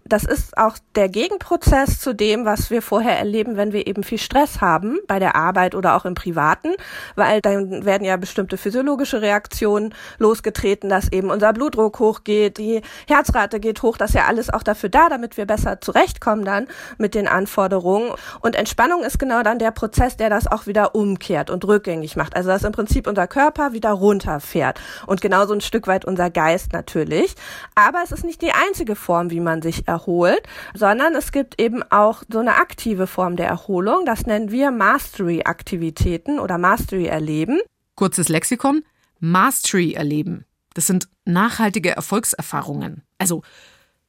Das 0.07 0.25
ist 0.25 0.57
auch 0.57 0.79
der 0.95 1.11
Gegenprozess 1.11 2.01
zu 2.01 2.15
dem, 2.15 2.47
was 2.47 2.71
wir 2.71 2.81
vorher 2.81 3.19
erleben, 3.19 3.59
wenn 3.59 3.73
wir 3.73 3.87
eben 3.87 4.05
viel 4.05 4.19
Stress 4.19 4.63
haben 4.63 4.99
bei 5.07 5.19
der 5.19 5.37
Arbeit 5.37 5.75
oder 5.75 5.97
auch 5.97 6.07
im 6.07 6.15
Privaten, 6.15 6.71
weil 7.15 7.43
dann 7.43 7.85
werden 7.85 8.05
ja 8.05 8.17
bestimmte 8.17 8.57
physiologische 8.57 9.21
Reaktionen 9.21 9.95
losgetreten, 10.19 10.89
dass 10.89 11.13
eben 11.13 11.31
unser 11.31 11.53
Blutdruck 11.53 11.99
hochgeht, 11.99 12.57
die 12.57 12.81
Herzrate 13.07 13.61
geht 13.61 13.83
hoch. 13.83 13.99
Das 13.99 14.11
ist 14.11 14.17
ja 14.17 14.25
alles 14.25 14.49
auch 14.49 14.63
dafür 14.63 14.89
da, 14.89 15.11
damit 15.11 15.37
wir 15.37 15.45
besser 15.45 15.81
zurechtkommen 15.83 16.47
dann 16.47 16.69
mit 16.97 17.15
den 17.15 17.29
Anforderungen. 17.29 18.13
Und 18.41 18.57
Entspannung 18.57 19.05
ist 19.05 19.19
genau 19.19 19.43
dann 19.43 19.59
der 19.59 19.73
Prozess, 19.73 20.17
der 20.17 20.31
das 20.31 20.47
auch 20.47 20.67
wieder 20.67 20.95
umkehrt 20.95 21.51
und 21.51 21.66
rückgängig 21.67 22.17
macht. 22.17 22.37
Also 22.37 22.49
dass 22.49 22.65
im 22.65 22.73
Prinzip 22.73 23.07
unser 23.07 23.27
Körper 23.27 23.73
wieder 23.73 23.91
runterfährt 23.91 24.81
und 25.07 25.21
genauso 25.21 25.55
ein 25.55 25.61
Stück 25.61 25.87
weit 25.87 26.05
unser 26.05 26.31
Geist 26.31 26.73
natürlich. 26.73 27.35
Aber 27.75 28.03
es 28.05 28.13
ist 28.13 28.25
nicht 28.25 28.43
die 28.43 28.53
einzige 28.53 28.97
Form, 28.97 29.31
wie 29.31 29.41
man 29.41 29.63
sich 29.63 29.87
erholt, 29.89 30.43
sondern 30.75 31.15
es 31.15 31.33
gibt 31.33 31.61
eben 31.61 31.83
auch 31.91 32.23
so 32.31 32.39
eine 32.39 32.57
aktive 32.57 33.07
Form 33.07 33.37
der 33.37 33.49
Erholung. 33.49 34.05
Das 34.05 34.27
nennen 34.27 34.51
wir 34.51 34.71
Mastery-Aktivitäten 34.71 36.39
oder 36.39 36.59
Mastery-Erleben. 36.59 37.61
Kurzes 37.95 38.29
Lexikon. 38.29 38.83
Mastery-Erleben. 39.21 40.45
Das 40.75 40.87
sind 40.87 41.09
nachhaltige 41.25 41.91
Erfolgserfahrungen. 41.91 43.03
Also 43.19 43.43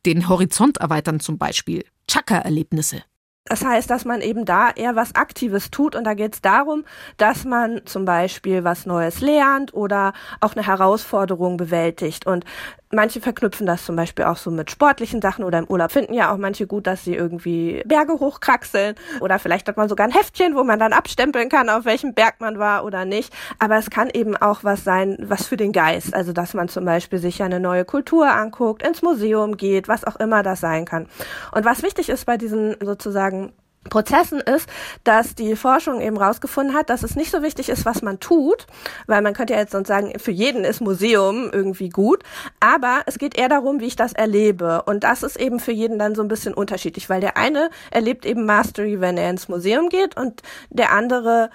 den 0.05 0.27
Horizont 0.27 0.77
erweitern 0.77 1.19
zum 1.19 1.37
Beispiel. 1.37 1.85
Chakra-Erlebnisse. 2.09 3.03
Das 3.49 3.63
heißt, 3.63 3.89
dass 3.89 4.03
man 4.05 4.21
eben 4.21 4.45
da 4.45 4.69
eher 4.71 4.95
was 4.95 5.15
Aktives 5.15 5.71
tut 5.71 5.95
und 5.95 6.03
da 6.03 6.13
geht 6.13 6.33
es 6.35 6.41
darum, 6.41 6.83
dass 7.17 7.45
man 7.45 7.81
zum 7.85 8.05
Beispiel 8.05 8.63
was 8.63 8.85
Neues 8.85 9.21
lernt 9.21 9.73
oder 9.73 10.13
auch 10.41 10.55
eine 10.55 10.65
Herausforderung 10.65 11.55
bewältigt. 11.57 12.25
Und 12.25 12.43
Manche 12.91 13.19
verknüpfen 13.19 13.67
das 13.67 13.85
zum 13.85 13.97
Beispiel 13.97 14.25
auch 14.25 14.37
so 14.37 14.49
mit 14.49 14.71
sportlichen 14.71 15.21
Sachen 15.21 15.43
oder 15.43 15.59
im 15.59 15.65
Urlaub 15.67 15.91
finden 15.91 16.13
ja 16.13 16.31
auch 16.31 16.37
manche 16.37 16.67
gut, 16.67 16.87
dass 16.87 17.03
sie 17.03 17.15
irgendwie 17.15 17.83
Berge 17.85 18.13
hochkraxeln 18.13 18.95
oder 19.19 19.39
vielleicht 19.39 19.67
hat 19.67 19.75
man 19.75 19.89
sogar 19.89 20.07
ein 20.07 20.13
Heftchen, 20.13 20.55
wo 20.55 20.63
man 20.63 20.79
dann 20.79 20.93
abstempeln 20.93 21.49
kann, 21.49 21.69
auf 21.69 21.83
welchem 21.83 22.13
Berg 22.13 22.35
man 22.39 22.59
war 22.59 22.85
oder 22.85 23.03
nicht. 23.03 23.33
Aber 23.59 23.77
es 23.77 23.89
kann 23.89 24.09
eben 24.13 24.37
auch 24.37 24.63
was 24.63 24.85
sein, 24.85 25.17
was 25.19 25.47
für 25.47 25.57
den 25.57 25.73
Geist. 25.73 26.13
Also, 26.13 26.31
dass 26.31 26.53
man 26.53 26.69
zum 26.69 26.85
Beispiel 26.85 27.19
sich 27.19 27.43
eine 27.43 27.59
neue 27.59 27.83
Kultur 27.83 28.31
anguckt, 28.31 28.87
ins 28.87 29.01
Museum 29.01 29.57
geht, 29.57 29.89
was 29.89 30.05
auch 30.05 30.15
immer 30.15 30.41
das 30.41 30.61
sein 30.61 30.85
kann. 30.85 31.07
Und 31.51 31.65
was 31.65 31.83
wichtig 31.83 32.07
ist 32.07 32.25
bei 32.25 32.37
diesen 32.37 32.77
sozusagen 32.81 33.51
Prozessen 33.89 34.39
ist, 34.39 34.69
dass 35.03 35.35
die 35.35 35.55
Forschung 35.55 36.01
eben 36.01 36.17
rausgefunden 36.17 36.75
hat, 36.75 36.89
dass 36.89 37.03
es 37.03 37.15
nicht 37.15 37.31
so 37.31 37.41
wichtig 37.41 37.69
ist, 37.69 37.85
was 37.85 38.01
man 38.01 38.19
tut, 38.19 38.67
weil 39.07 39.21
man 39.21 39.33
könnte 39.33 39.53
ja 39.53 39.59
jetzt 39.59 39.71
sonst 39.71 39.87
sagen, 39.87 40.13
für 40.19 40.31
jeden 40.31 40.63
ist 40.63 40.81
Museum 40.81 41.49
irgendwie 41.51 41.89
gut, 41.89 42.23
aber 42.59 43.01
es 43.05 43.17
geht 43.17 43.37
eher 43.37 43.49
darum, 43.49 43.79
wie 43.79 43.85
ich 43.85 43.95
das 43.95 44.13
erlebe. 44.13 44.83
Und 44.83 45.03
das 45.03 45.23
ist 45.23 45.39
eben 45.39 45.59
für 45.59 45.71
jeden 45.71 45.99
dann 45.99 46.15
so 46.15 46.21
ein 46.21 46.27
bisschen 46.27 46.53
unterschiedlich, 46.53 47.09
weil 47.09 47.21
der 47.21 47.37
eine 47.37 47.69
erlebt 47.91 48.25
eben 48.25 48.45
Mastery, 48.45 48.99
wenn 48.99 49.17
er 49.17 49.29
ins 49.29 49.47
Museum 49.47 49.89
geht 49.89 50.17
und 50.17 50.41
der 50.69 50.91
andere 50.91 51.49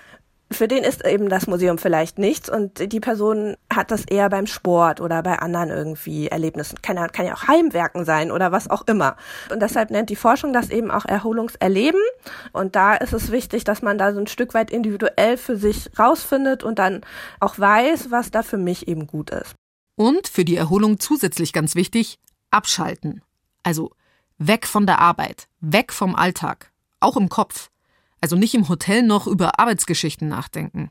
für 0.55 0.69
den 0.69 0.85
ist 0.85 1.05
eben 1.07 1.29
das 1.29 1.47
Museum 1.47 1.79
vielleicht 1.79 2.19
nichts 2.19 2.49
und 2.49 2.93
die 2.93 3.01
Person 3.01 3.57
hat 3.73 3.91
das 3.91 4.05
eher 4.05 4.29
beim 4.29 4.47
Sport 4.47 5.01
oder 5.01 5.23
bei 5.23 5.39
anderen 5.39 5.71
irgendwie 5.71 6.29
Erlebnissen. 6.29 6.81
Kann 6.83 6.97
ja, 6.97 7.09
kann 7.09 7.27
ja 7.27 7.35
auch 7.35 7.49
Heimwerken 7.49 8.05
sein 8.05 8.31
oder 8.31 8.53
was 8.53 8.71
auch 8.71 8.87
immer. 8.87 9.17
Und 9.51 9.61
deshalb 9.61 9.91
nennt 9.91 10.11
die 10.11 10.17
Forschung 10.17 10.53
das 10.53 10.71
eben 10.71 10.91
auch 10.91 11.05
Erholungserleben. 11.05 12.01
Und 12.53 12.77
da 12.77 12.95
ist 12.95 13.13
es 13.13 13.31
wichtig, 13.31 13.65
dass 13.65 13.83
man 13.83 13.99
da 13.99 14.13
so 14.13 14.21
ein 14.21 14.27
Stück 14.27 14.55
weit 14.55 14.71
individuell 14.71 15.37
für 15.37 15.57
sich 15.57 15.91
rausfindet 15.99 16.63
und 16.63 16.79
dann 16.79 17.03
auch 17.41 17.59
weiß, 17.59 18.11
was 18.11 18.31
da 18.31 18.43
für 18.43 18.59
mich 18.59 18.89
eben 18.89 19.07
gut 19.07 19.31
ist. 19.31 19.55
Und 19.97 20.29
für 20.29 20.45
die 20.45 20.57
Erholung 20.57 20.99
zusätzlich 20.99 21.53
ganz 21.53 21.75
wichtig, 21.75 22.19
abschalten. 22.51 23.23
Also 23.63 23.91
weg 24.39 24.67
von 24.67 24.87
der 24.87 25.01
Arbeit, 25.01 25.49
weg 25.61 25.93
vom 25.93 26.15
Alltag, 26.15 26.73
auch 27.01 27.17
im 27.17 27.29
Kopf. 27.29 27.72
Also 28.23 28.37
nicht 28.37 28.55
im 28.55 28.69
Hotel 28.69 29.03
noch 29.03 29.27
über 29.27 29.59
Arbeitsgeschichten 29.59 30.29
nachdenken. 30.29 30.91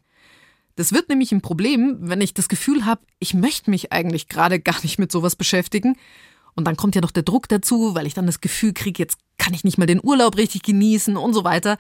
Das 0.75 0.91
wird 0.91 1.09
nämlich 1.09 1.31
ein 1.31 1.41
Problem, 1.41 1.97
wenn 2.01 2.21
ich 2.21 2.33
das 2.33 2.49
Gefühl 2.49 2.85
habe, 2.85 3.01
ich 3.19 3.33
möchte 3.33 3.71
mich 3.71 3.91
eigentlich 3.91 4.27
gerade 4.27 4.59
gar 4.59 4.79
nicht 4.83 4.99
mit 4.99 5.11
sowas 5.11 5.35
beschäftigen. 5.35 5.97
Und 6.55 6.65
dann 6.65 6.75
kommt 6.75 6.93
ja 6.93 7.01
noch 7.01 7.11
der 7.11 7.23
Druck 7.23 7.47
dazu, 7.47 7.95
weil 7.95 8.05
ich 8.05 8.13
dann 8.13 8.25
das 8.25 8.41
Gefühl 8.41 8.73
kriege, 8.73 9.01
jetzt 9.01 9.17
kann 9.37 9.53
ich 9.53 9.63
nicht 9.63 9.77
mal 9.77 9.85
den 9.85 10.03
Urlaub 10.03 10.37
richtig 10.37 10.63
genießen 10.63 11.15
und 11.17 11.33
so 11.33 11.43
weiter. 11.43 11.77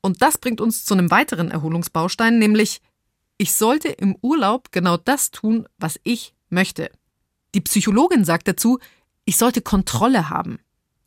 Und 0.00 0.20
das 0.20 0.36
bringt 0.38 0.60
uns 0.60 0.84
zu 0.84 0.94
einem 0.94 1.10
weiteren 1.10 1.50
Erholungsbaustein, 1.50 2.38
nämlich 2.38 2.80
ich 3.38 3.52
sollte 3.52 3.88
im 3.88 4.16
Urlaub 4.20 4.72
genau 4.72 4.96
das 4.96 5.30
tun, 5.30 5.68
was 5.78 6.00
ich 6.02 6.34
möchte. 6.48 6.90
Die 7.54 7.60
Psychologin 7.60 8.24
sagt 8.24 8.48
dazu, 8.48 8.78
ich 9.24 9.36
sollte 9.36 9.62
Kontrolle 9.62 10.28
haben. 10.28 10.58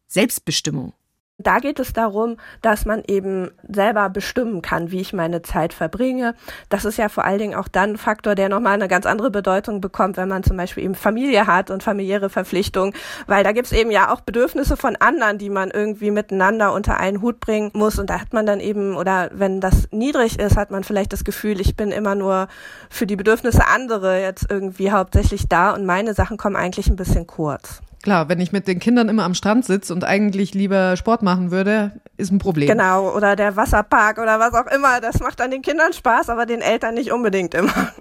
Selbstbestimmung. 0.08 0.94
Da 1.42 1.60
geht 1.60 1.80
es 1.80 1.94
darum, 1.94 2.36
dass 2.62 2.86
man 2.86 3.02
eben 3.08 3.50
selber 3.68 4.10
bestimmen 4.10 4.62
kann, 4.62 4.92
wie 4.92 5.00
ich 5.00 5.14
meine 5.14 5.42
Zeit 5.42 5.74
verbringe. 5.74 6.36
Das 6.68 6.84
ist 6.84 6.98
ja 6.98 7.08
vor 7.08 7.24
allen 7.24 7.40
Dingen 7.40 7.56
auch 7.56 7.70
dann 7.70 7.92
ein 7.92 7.98
Faktor, 7.98 8.36
der 8.36 8.50
nochmal 8.50 8.74
eine 8.74 8.90
ganz 8.90 9.06
andere 9.06 9.32
Bedeutung 9.32 9.80
bekommt, 9.80 10.18
wenn 10.18 10.28
man 10.28 10.44
zum 10.44 10.58
Beispiel 10.58 10.84
eben 10.84 10.96
Familie 10.96 11.48
hat 11.48 11.72
und 11.72 11.82
familiäre 11.82 12.30
Verpflichtungen, 12.30 12.94
weil 13.26 13.46
da 13.46 13.54
gibt's 13.54 13.72
eben 13.72 13.90
ja 13.90 14.14
auch 14.14 14.20
Bedürfnisse 14.20 14.76
von 14.76 14.98
anderen, 14.98 15.38
die 15.38 15.50
man 15.50 15.72
irgendwie 15.72 16.12
miteinander 16.12 16.74
unter 16.74 17.00
einen 17.00 17.22
Hut 17.22 17.40
bringen 17.40 17.72
muss. 17.74 18.00
Und 18.00 18.10
da 18.10 18.20
hat 18.20 18.34
man 18.34 18.46
dann 18.46 18.60
eben, 18.60 18.98
oder 18.98 19.30
wenn 19.32 19.62
das 19.62 19.88
niedrig 19.92 20.40
ist, 20.40 20.58
hat 20.58 20.72
man 20.72 20.84
vielleicht 20.84 21.14
das 21.14 21.24
Gefühl, 21.24 21.62
ich 21.62 21.78
bin 21.78 21.92
immer 21.92 22.16
nur 22.16 22.50
für 22.90 23.08
die 23.08 23.16
Bedürfnisse 23.16 23.66
andere 23.66 24.22
jetzt 24.22 24.46
irgendwie 24.50 24.92
hauptsächlich 24.92 25.48
da 25.48 25.72
und 25.72 25.86
meine 25.86 26.14
Sachen 26.14 26.36
kommen 26.36 26.58
eigentlich 26.58 26.90
ein 26.90 26.98
bisschen 26.98 27.28
kurz. 27.28 27.82
Klar, 28.02 28.30
wenn 28.30 28.40
ich 28.40 28.52
mit 28.52 28.68
den 28.68 28.80
Kindern 28.80 29.10
immer 29.10 29.24
am 29.24 29.34
Strand 29.34 29.66
sitze 29.66 29.94
und 29.94 30.06
eigentlich 30.06 30.54
lieber 30.54 30.96
Sport 30.96 31.22
machen 31.22 31.52
würde, 31.52 32.00
ist 32.16 32.32
ein 32.32 32.40
Problem. 32.40 32.70
Genau, 32.70 33.14
oder 33.14 33.36
der 33.36 33.58
Wasserpark 33.58 34.20
oder 34.20 34.40
was 34.40 34.54
auch 34.54 34.72
immer. 34.72 35.02
Das 35.02 35.20
macht 35.20 35.40
dann 35.40 35.52
den 35.52 35.62
Kindern 35.62 35.92
Spaß, 35.92 36.30
aber 36.30 36.46
den 36.46 36.62
Eltern 36.62 36.94
nicht 36.96 37.12
unbedingt 37.12 37.54
immer. 37.54 37.94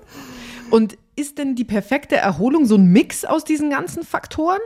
Und 0.70 0.96
ist 1.16 1.38
denn 1.38 1.56
die 1.56 1.64
perfekte 1.64 2.16
Erholung 2.16 2.64
so 2.64 2.76
ein 2.76 2.86
Mix 2.86 3.24
aus 3.24 3.42
diesen 3.42 3.70
ganzen 3.70 4.04
Faktoren? 4.04 4.60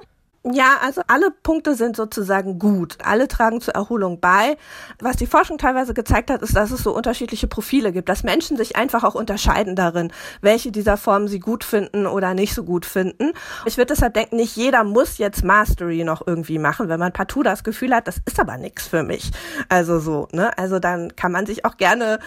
Ja, 0.44 0.78
also 0.82 1.02
alle 1.06 1.30
Punkte 1.30 1.76
sind 1.76 1.94
sozusagen 1.94 2.58
gut. 2.58 2.98
Alle 3.04 3.28
tragen 3.28 3.60
zur 3.60 3.74
Erholung 3.74 4.18
bei. 4.18 4.56
Was 5.00 5.14
die 5.14 5.28
Forschung 5.28 5.56
teilweise 5.56 5.94
gezeigt 5.94 6.30
hat, 6.30 6.42
ist, 6.42 6.56
dass 6.56 6.72
es 6.72 6.82
so 6.82 6.92
unterschiedliche 6.94 7.46
Profile 7.46 7.92
gibt, 7.92 8.08
dass 8.08 8.24
Menschen 8.24 8.56
sich 8.56 8.74
einfach 8.74 9.04
auch 9.04 9.14
unterscheiden 9.14 9.76
darin, 9.76 10.12
welche 10.40 10.72
dieser 10.72 10.96
Formen 10.96 11.28
sie 11.28 11.38
gut 11.38 11.62
finden 11.62 12.08
oder 12.08 12.34
nicht 12.34 12.54
so 12.54 12.64
gut 12.64 12.86
finden. 12.86 13.32
Ich 13.66 13.76
würde 13.76 13.94
deshalb 13.94 14.14
denken, 14.14 14.34
nicht 14.34 14.56
jeder 14.56 14.82
muss 14.82 15.18
jetzt 15.18 15.44
Mastery 15.44 16.02
noch 16.02 16.26
irgendwie 16.26 16.58
machen, 16.58 16.88
wenn 16.88 16.98
man 16.98 17.12
partout 17.12 17.44
das 17.44 17.62
Gefühl 17.62 17.94
hat, 17.94 18.08
das 18.08 18.16
ist 18.24 18.40
aber 18.40 18.56
nichts 18.58 18.88
für 18.88 19.04
mich. 19.04 19.30
Also 19.68 20.00
so, 20.00 20.26
ne? 20.32 20.56
Also 20.58 20.80
dann 20.80 21.14
kann 21.14 21.30
man 21.30 21.46
sich 21.46 21.64
auch 21.64 21.76
gerne 21.76 22.18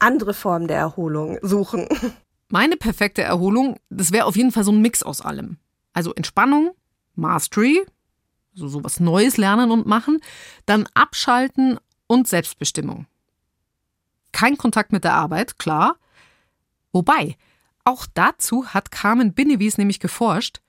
andere 0.00 0.34
Formen 0.34 0.66
der 0.66 0.78
Erholung 0.78 1.38
suchen. 1.40 1.86
Meine 2.48 2.76
perfekte 2.76 3.22
Erholung, 3.22 3.76
das 3.90 4.10
wäre 4.10 4.26
auf 4.26 4.36
jeden 4.36 4.50
Fall 4.50 4.64
so 4.64 4.72
ein 4.72 4.82
Mix 4.82 5.04
aus 5.04 5.20
allem. 5.20 5.58
Also 5.92 6.12
Entspannung, 6.12 6.72
Mastery, 7.16 7.84
also 8.54 8.68
sowas 8.68 9.00
Neues 9.00 9.36
lernen 9.36 9.70
und 9.70 9.86
machen, 9.86 10.20
dann 10.66 10.88
abschalten 10.94 11.78
und 12.06 12.28
Selbstbestimmung. 12.28 13.06
Kein 14.32 14.56
Kontakt 14.56 14.92
mit 14.92 15.04
der 15.04 15.14
Arbeit, 15.14 15.58
klar. 15.58 15.96
Wobei, 16.92 17.36
auch 17.84 18.06
dazu 18.14 18.68
hat 18.68 18.90
Carmen 18.90 19.34
Binnewies 19.34 19.78
nämlich 19.78 20.00
geforscht 20.00 20.60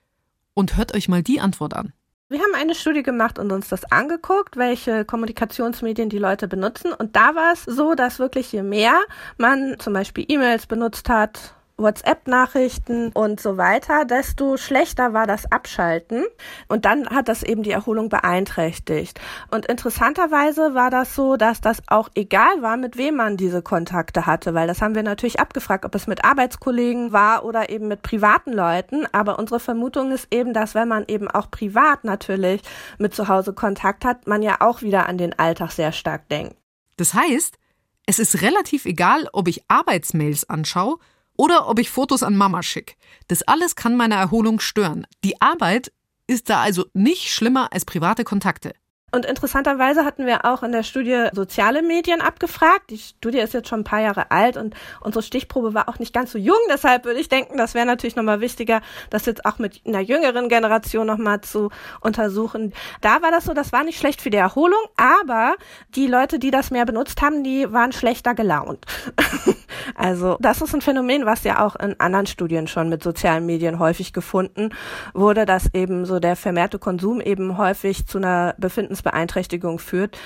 und 0.54 0.76
hört 0.76 0.94
euch 0.94 1.08
mal 1.08 1.22
die 1.22 1.40
Antwort 1.40 1.74
an. 1.74 1.92
Wir 2.28 2.40
haben 2.40 2.54
eine 2.56 2.74
Studie 2.74 3.04
gemacht 3.04 3.38
und 3.38 3.52
uns 3.52 3.68
das 3.68 3.84
angeguckt, 3.92 4.56
welche 4.56 5.04
Kommunikationsmedien 5.04 6.08
die 6.08 6.18
Leute 6.18 6.48
benutzen. 6.48 6.92
Und 6.92 7.14
da 7.14 7.36
war 7.36 7.52
es 7.52 7.62
so, 7.62 7.94
dass 7.94 8.18
wirklich 8.18 8.50
je 8.50 8.64
mehr 8.64 9.00
man 9.38 9.76
zum 9.78 9.92
Beispiel 9.92 10.24
E-Mails 10.26 10.66
benutzt 10.66 11.08
hat, 11.08 11.54
WhatsApp-Nachrichten 11.78 13.10
und 13.12 13.38
so 13.38 13.56
weiter, 13.58 14.04
desto 14.04 14.56
schlechter 14.56 15.12
war 15.12 15.26
das 15.26 15.50
Abschalten. 15.52 16.24
Und 16.68 16.84
dann 16.84 17.08
hat 17.10 17.28
das 17.28 17.42
eben 17.42 17.62
die 17.62 17.70
Erholung 17.70 18.08
beeinträchtigt. 18.08 19.20
Und 19.50 19.66
interessanterweise 19.66 20.74
war 20.74 20.90
das 20.90 21.14
so, 21.14 21.36
dass 21.36 21.60
das 21.60 21.82
auch 21.86 22.08
egal 22.14 22.62
war, 22.62 22.76
mit 22.76 22.96
wem 22.96 23.16
man 23.16 23.36
diese 23.36 23.60
Kontakte 23.60 24.24
hatte, 24.26 24.54
weil 24.54 24.66
das 24.66 24.80
haben 24.80 24.94
wir 24.94 25.02
natürlich 25.02 25.38
abgefragt, 25.38 25.84
ob 25.84 25.94
es 25.94 26.06
mit 26.06 26.24
Arbeitskollegen 26.24 27.12
war 27.12 27.44
oder 27.44 27.68
eben 27.68 27.88
mit 27.88 28.02
privaten 28.02 28.52
Leuten. 28.52 29.06
Aber 29.12 29.38
unsere 29.38 29.60
Vermutung 29.60 30.12
ist 30.12 30.28
eben, 30.30 30.54
dass 30.54 30.74
wenn 30.74 30.88
man 30.88 31.04
eben 31.08 31.28
auch 31.28 31.50
privat 31.50 32.04
natürlich 32.04 32.62
mit 32.98 33.14
zu 33.14 33.28
Hause 33.28 33.52
Kontakt 33.52 34.04
hat, 34.04 34.26
man 34.26 34.42
ja 34.42 34.56
auch 34.60 34.80
wieder 34.80 35.08
an 35.08 35.18
den 35.18 35.38
Alltag 35.38 35.72
sehr 35.72 35.92
stark 35.92 36.28
denkt. 36.30 36.56
Das 36.96 37.12
heißt, 37.12 37.58
es 38.06 38.18
ist 38.18 38.40
relativ 38.40 38.86
egal, 38.86 39.28
ob 39.32 39.48
ich 39.48 39.64
Arbeitsmails 39.68 40.48
anschaue 40.48 40.98
oder 41.36 41.68
ob 41.68 41.78
ich 41.78 41.90
Fotos 41.90 42.22
an 42.22 42.36
Mama 42.36 42.62
schicke. 42.62 42.94
Das 43.28 43.42
alles 43.42 43.76
kann 43.76 43.96
meine 43.96 44.14
Erholung 44.14 44.60
stören. 44.60 45.06
Die 45.24 45.40
Arbeit 45.40 45.92
ist 46.26 46.50
da 46.50 46.62
also 46.62 46.86
nicht 46.92 47.32
schlimmer 47.32 47.72
als 47.72 47.84
private 47.84 48.24
Kontakte. 48.24 48.74
Und 49.16 49.24
interessanterweise 49.24 50.04
hatten 50.04 50.26
wir 50.26 50.44
auch 50.44 50.62
in 50.62 50.72
der 50.72 50.82
Studie 50.82 51.28
soziale 51.32 51.80
Medien 51.80 52.20
abgefragt. 52.20 52.90
Die 52.90 52.98
Studie 52.98 53.38
ist 53.38 53.54
jetzt 53.54 53.66
schon 53.66 53.80
ein 53.80 53.84
paar 53.84 54.02
Jahre 54.02 54.30
alt 54.30 54.58
und 54.58 54.74
unsere 55.00 55.22
Stichprobe 55.22 55.72
war 55.72 55.88
auch 55.88 55.98
nicht 55.98 56.12
ganz 56.12 56.32
so 56.32 56.38
jung. 56.38 56.58
Deshalb 56.68 57.06
würde 57.06 57.18
ich 57.18 57.30
denken, 57.30 57.56
das 57.56 57.72
wäre 57.72 57.86
natürlich 57.86 58.14
nochmal 58.14 58.42
wichtiger, 58.42 58.82
das 59.08 59.24
jetzt 59.24 59.46
auch 59.46 59.58
mit 59.58 59.80
einer 59.86 60.00
jüngeren 60.00 60.50
Generation 60.50 61.06
nochmal 61.06 61.40
zu 61.40 61.70
untersuchen. 62.02 62.74
Da 63.00 63.22
war 63.22 63.30
das 63.30 63.46
so, 63.46 63.54
das 63.54 63.72
war 63.72 63.84
nicht 63.84 63.98
schlecht 63.98 64.20
für 64.20 64.28
die 64.28 64.36
Erholung, 64.36 64.80
aber 64.98 65.54
die 65.94 66.08
Leute, 66.08 66.38
die 66.38 66.50
das 66.50 66.70
mehr 66.70 66.84
benutzt 66.84 67.22
haben, 67.22 67.42
die 67.42 67.72
waren 67.72 67.92
schlechter 67.92 68.34
gelaunt. 68.34 68.84
also 69.94 70.36
das 70.40 70.60
ist 70.60 70.74
ein 70.74 70.82
Phänomen, 70.82 71.24
was 71.24 71.42
ja 71.42 71.64
auch 71.64 71.76
in 71.76 71.98
anderen 72.00 72.26
Studien 72.26 72.68
schon 72.68 72.90
mit 72.90 73.02
sozialen 73.02 73.46
Medien 73.46 73.78
häufig 73.78 74.12
gefunden 74.12 74.74
wurde, 75.14 75.46
dass 75.46 75.72
eben 75.72 76.04
so 76.04 76.18
der 76.18 76.36
vermehrte 76.36 76.78
Konsum 76.78 77.22
eben 77.22 77.56
häufig 77.56 78.06
zu 78.06 78.18
einer 78.18 78.54
Befinden 78.58 78.94
Verhaltensbeeinträchtigung 79.06 79.78
führt. 79.78 80.18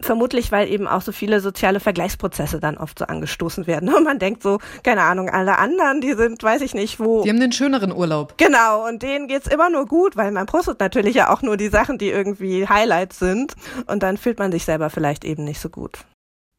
Vermutlich, 0.00 0.50
weil 0.50 0.68
eben 0.68 0.88
auch 0.88 1.00
so 1.00 1.12
viele 1.12 1.40
soziale 1.40 1.78
Vergleichsprozesse 1.78 2.58
dann 2.58 2.76
oft 2.76 2.98
so 2.98 3.04
angestoßen 3.04 3.68
werden. 3.68 3.88
Und 3.94 4.02
man 4.02 4.18
denkt 4.18 4.42
so, 4.42 4.58
keine 4.82 5.02
Ahnung, 5.02 5.28
alle 5.28 5.58
anderen, 5.58 6.00
die 6.00 6.14
sind, 6.14 6.42
weiß 6.42 6.62
ich 6.62 6.74
nicht 6.74 6.98
wo. 6.98 7.22
Die 7.22 7.30
haben 7.30 7.38
den 7.38 7.52
schöneren 7.52 7.92
Urlaub. 7.92 8.36
Genau, 8.36 8.88
und 8.88 9.02
denen 9.02 9.28
geht's 9.28 9.46
immer 9.46 9.70
nur 9.70 9.86
gut, 9.86 10.16
weil 10.16 10.32
man 10.32 10.46
postet 10.46 10.80
natürlich 10.80 11.14
ja 11.14 11.32
auch 11.32 11.42
nur 11.42 11.56
die 11.56 11.68
Sachen, 11.68 11.98
die 11.98 12.08
irgendwie 12.08 12.66
Highlights 12.66 13.20
sind. 13.20 13.54
Und 13.86 14.02
dann 14.02 14.16
fühlt 14.16 14.40
man 14.40 14.50
sich 14.50 14.64
selber 14.64 14.90
vielleicht 14.90 15.24
eben 15.24 15.44
nicht 15.44 15.60
so 15.60 15.68
gut. 15.68 15.98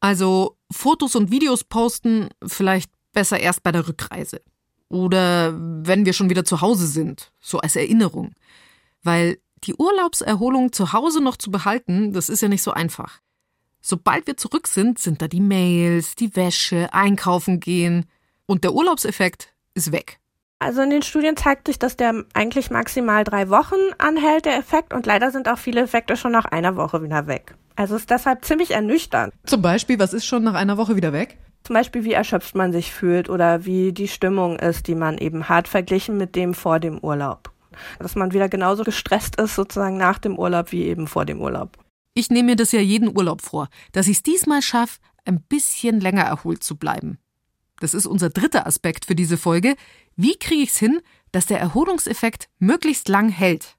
Also 0.00 0.56
Fotos 0.72 1.14
und 1.14 1.30
Videos 1.30 1.64
posten 1.64 2.30
vielleicht 2.46 2.90
besser 3.12 3.38
erst 3.38 3.62
bei 3.62 3.72
der 3.72 3.86
Rückreise. 3.86 4.40
Oder 4.88 5.54
wenn 5.54 6.06
wir 6.06 6.14
schon 6.14 6.30
wieder 6.30 6.44
zu 6.44 6.62
Hause 6.62 6.86
sind, 6.86 7.30
so 7.40 7.58
als 7.58 7.76
Erinnerung. 7.76 8.32
Weil 9.02 9.38
die 9.66 9.74
Urlaubserholung 9.74 10.72
zu 10.72 10.92
Hause 10.92 11.22
noch 11.22 11.36
zu 11.36 11.50
behalten, 11.50 12.12
das 12.12 12.28
ist 12.28 12.42
ja 12.42 12.48
nicht 12.48 12.62
so 12.62 12.72
einfach. 12.72 13.20
Sobald 13.80 14.26
wir 14.26 14.36
zurück 14.36 14.66
sind, 14.66 14.98
sind 14.98 15.20
da 15.20 15.28
die 15.28 15.40
Mails, 15.40 16.14
die 16.14 16.34
Wäsche, 16.36 16.88
einkaufen 16.92 17.60
gehen 17.60 18.06
und 18.46 18.64
der 18.64 18.72
Urlaubseffekt 18.72 19.54
ist 19.74 19.92
weg. 19.92 20.20
Also 20.58 20.80
in 20.80 20.88
den 20.88 21.02
Studien 21.02 21.36
zeigt 21.36 21.66
sich, 21.66 21.78
dass 21.78 21.96
der 21.96 22.24
eigentlich 22.32 22.70
maximal 22.70 23.24
drei 23.24 23.50
Wochen 23.50 23.76
anhält, 23.98 24.46
der 24.46 24.56
Effekt. 24.56 24.94
Und 24.94 25.04
leider 25.04 25.30
sind 25.30 25.48
auch 25.48 25.58
viele 25.58 25.82
Effekte 25.82 26.16
schon 26.16 26.32
nach 26.32 26.46
einer 26.46 26.76
Woche 26.76 27.02
wieder 27.02 27.26
weg. 27.26 27.54
Also 27.76 27.96
ist 27.96 28.08
deshalb 28.08 28.44
ziemlich 28.44 28.70
ernüchternd. 28.70 29.34
Zum 29.44 29.60
Beispiel, 29.60 29.98
was 29.98 30.14
ist 30.14 30.24
schon 30.24 30.44
nach 30.44 30.54
einer 30.54 30.78
Woche 30.78 30.96
wieder 30.96 31.12
weg? 31.12 31.38
Zum 31.64 31.74
Beispiel, 31.74 32.04
wie 32.04 32.12
erschöpft 32.12 32.54
man 32.54 32.72
sich 32.72 32.92
fühlt 32.92 33.28
oder 33.28 33.64
wie 33.66 33.92
die 33.92 34.08
Stimmung 34.08 34.58
ist, 34.58 34.86
die 34.86 34.94
man 34.94 35.18
eben 35.18 35.48
hat, 35.48 35.68
verglichen 35.68 36.16
mit 36.16 36.36
dem 36.36 36.54
vor 36.54 36.78
dem 36.78 36.98
Urlaub. 36.98 37.53
Dass 37.98 38.14
man 38.14 38.32
wieder 38.32 38.48
genauso 38.48 38.84
gestresst 38.84 39.36
ist 39.36 39.54
sozusagen 39.54 39.96
nach 39.96 40.18
dem 40.18 40.38
Urlaub 40.38 40.72
wie 40.72 40.84
eben 40.84 41.06
vor 41.06 41.24
dem 41.24 41.40
Urlaub. 41.40 41.78
Ich 42.14 42.30
nehme 42.30 42.50
mir 42.50 42.56
das 42.56 42.72
ja 42.72 42.80
jeden 42.80 43.14
Urlaub 43.16 43.42
vor, 43.42 43.68
dass 43.92 44.06
ich 44.06 44.18
es 44.18 44.22
diesmal 44.22 44.62
schaffe, 44.62 45.00
ein 45.24 45.40
bisschen 45.42 46.00
länger 46.00 46.22
erholt 46.22 46.62
zu 46.62 46.76
bleiben. 46.76 47.18
Das 47.80 47.94
ist 47.94 48.06
unser 48.06 48.30
dritter 48.30 48.66
Aspekt 48.66 49.04
für 49.04 49.14
diese 49.14 49.36
Folge. 49.36 49.74
Wie 50.16 50.36
kriege 50.38 50.62
ich 50.62 50.70
es 50.70 50.78
hin, 50.78 51.00
dass 51.32 51.46
der 51.46 51.58
Erholungseffekt 51.58 52.48
möglichst 52.58 53.08
lang 53.08 53.28
hält? 53.30 53.76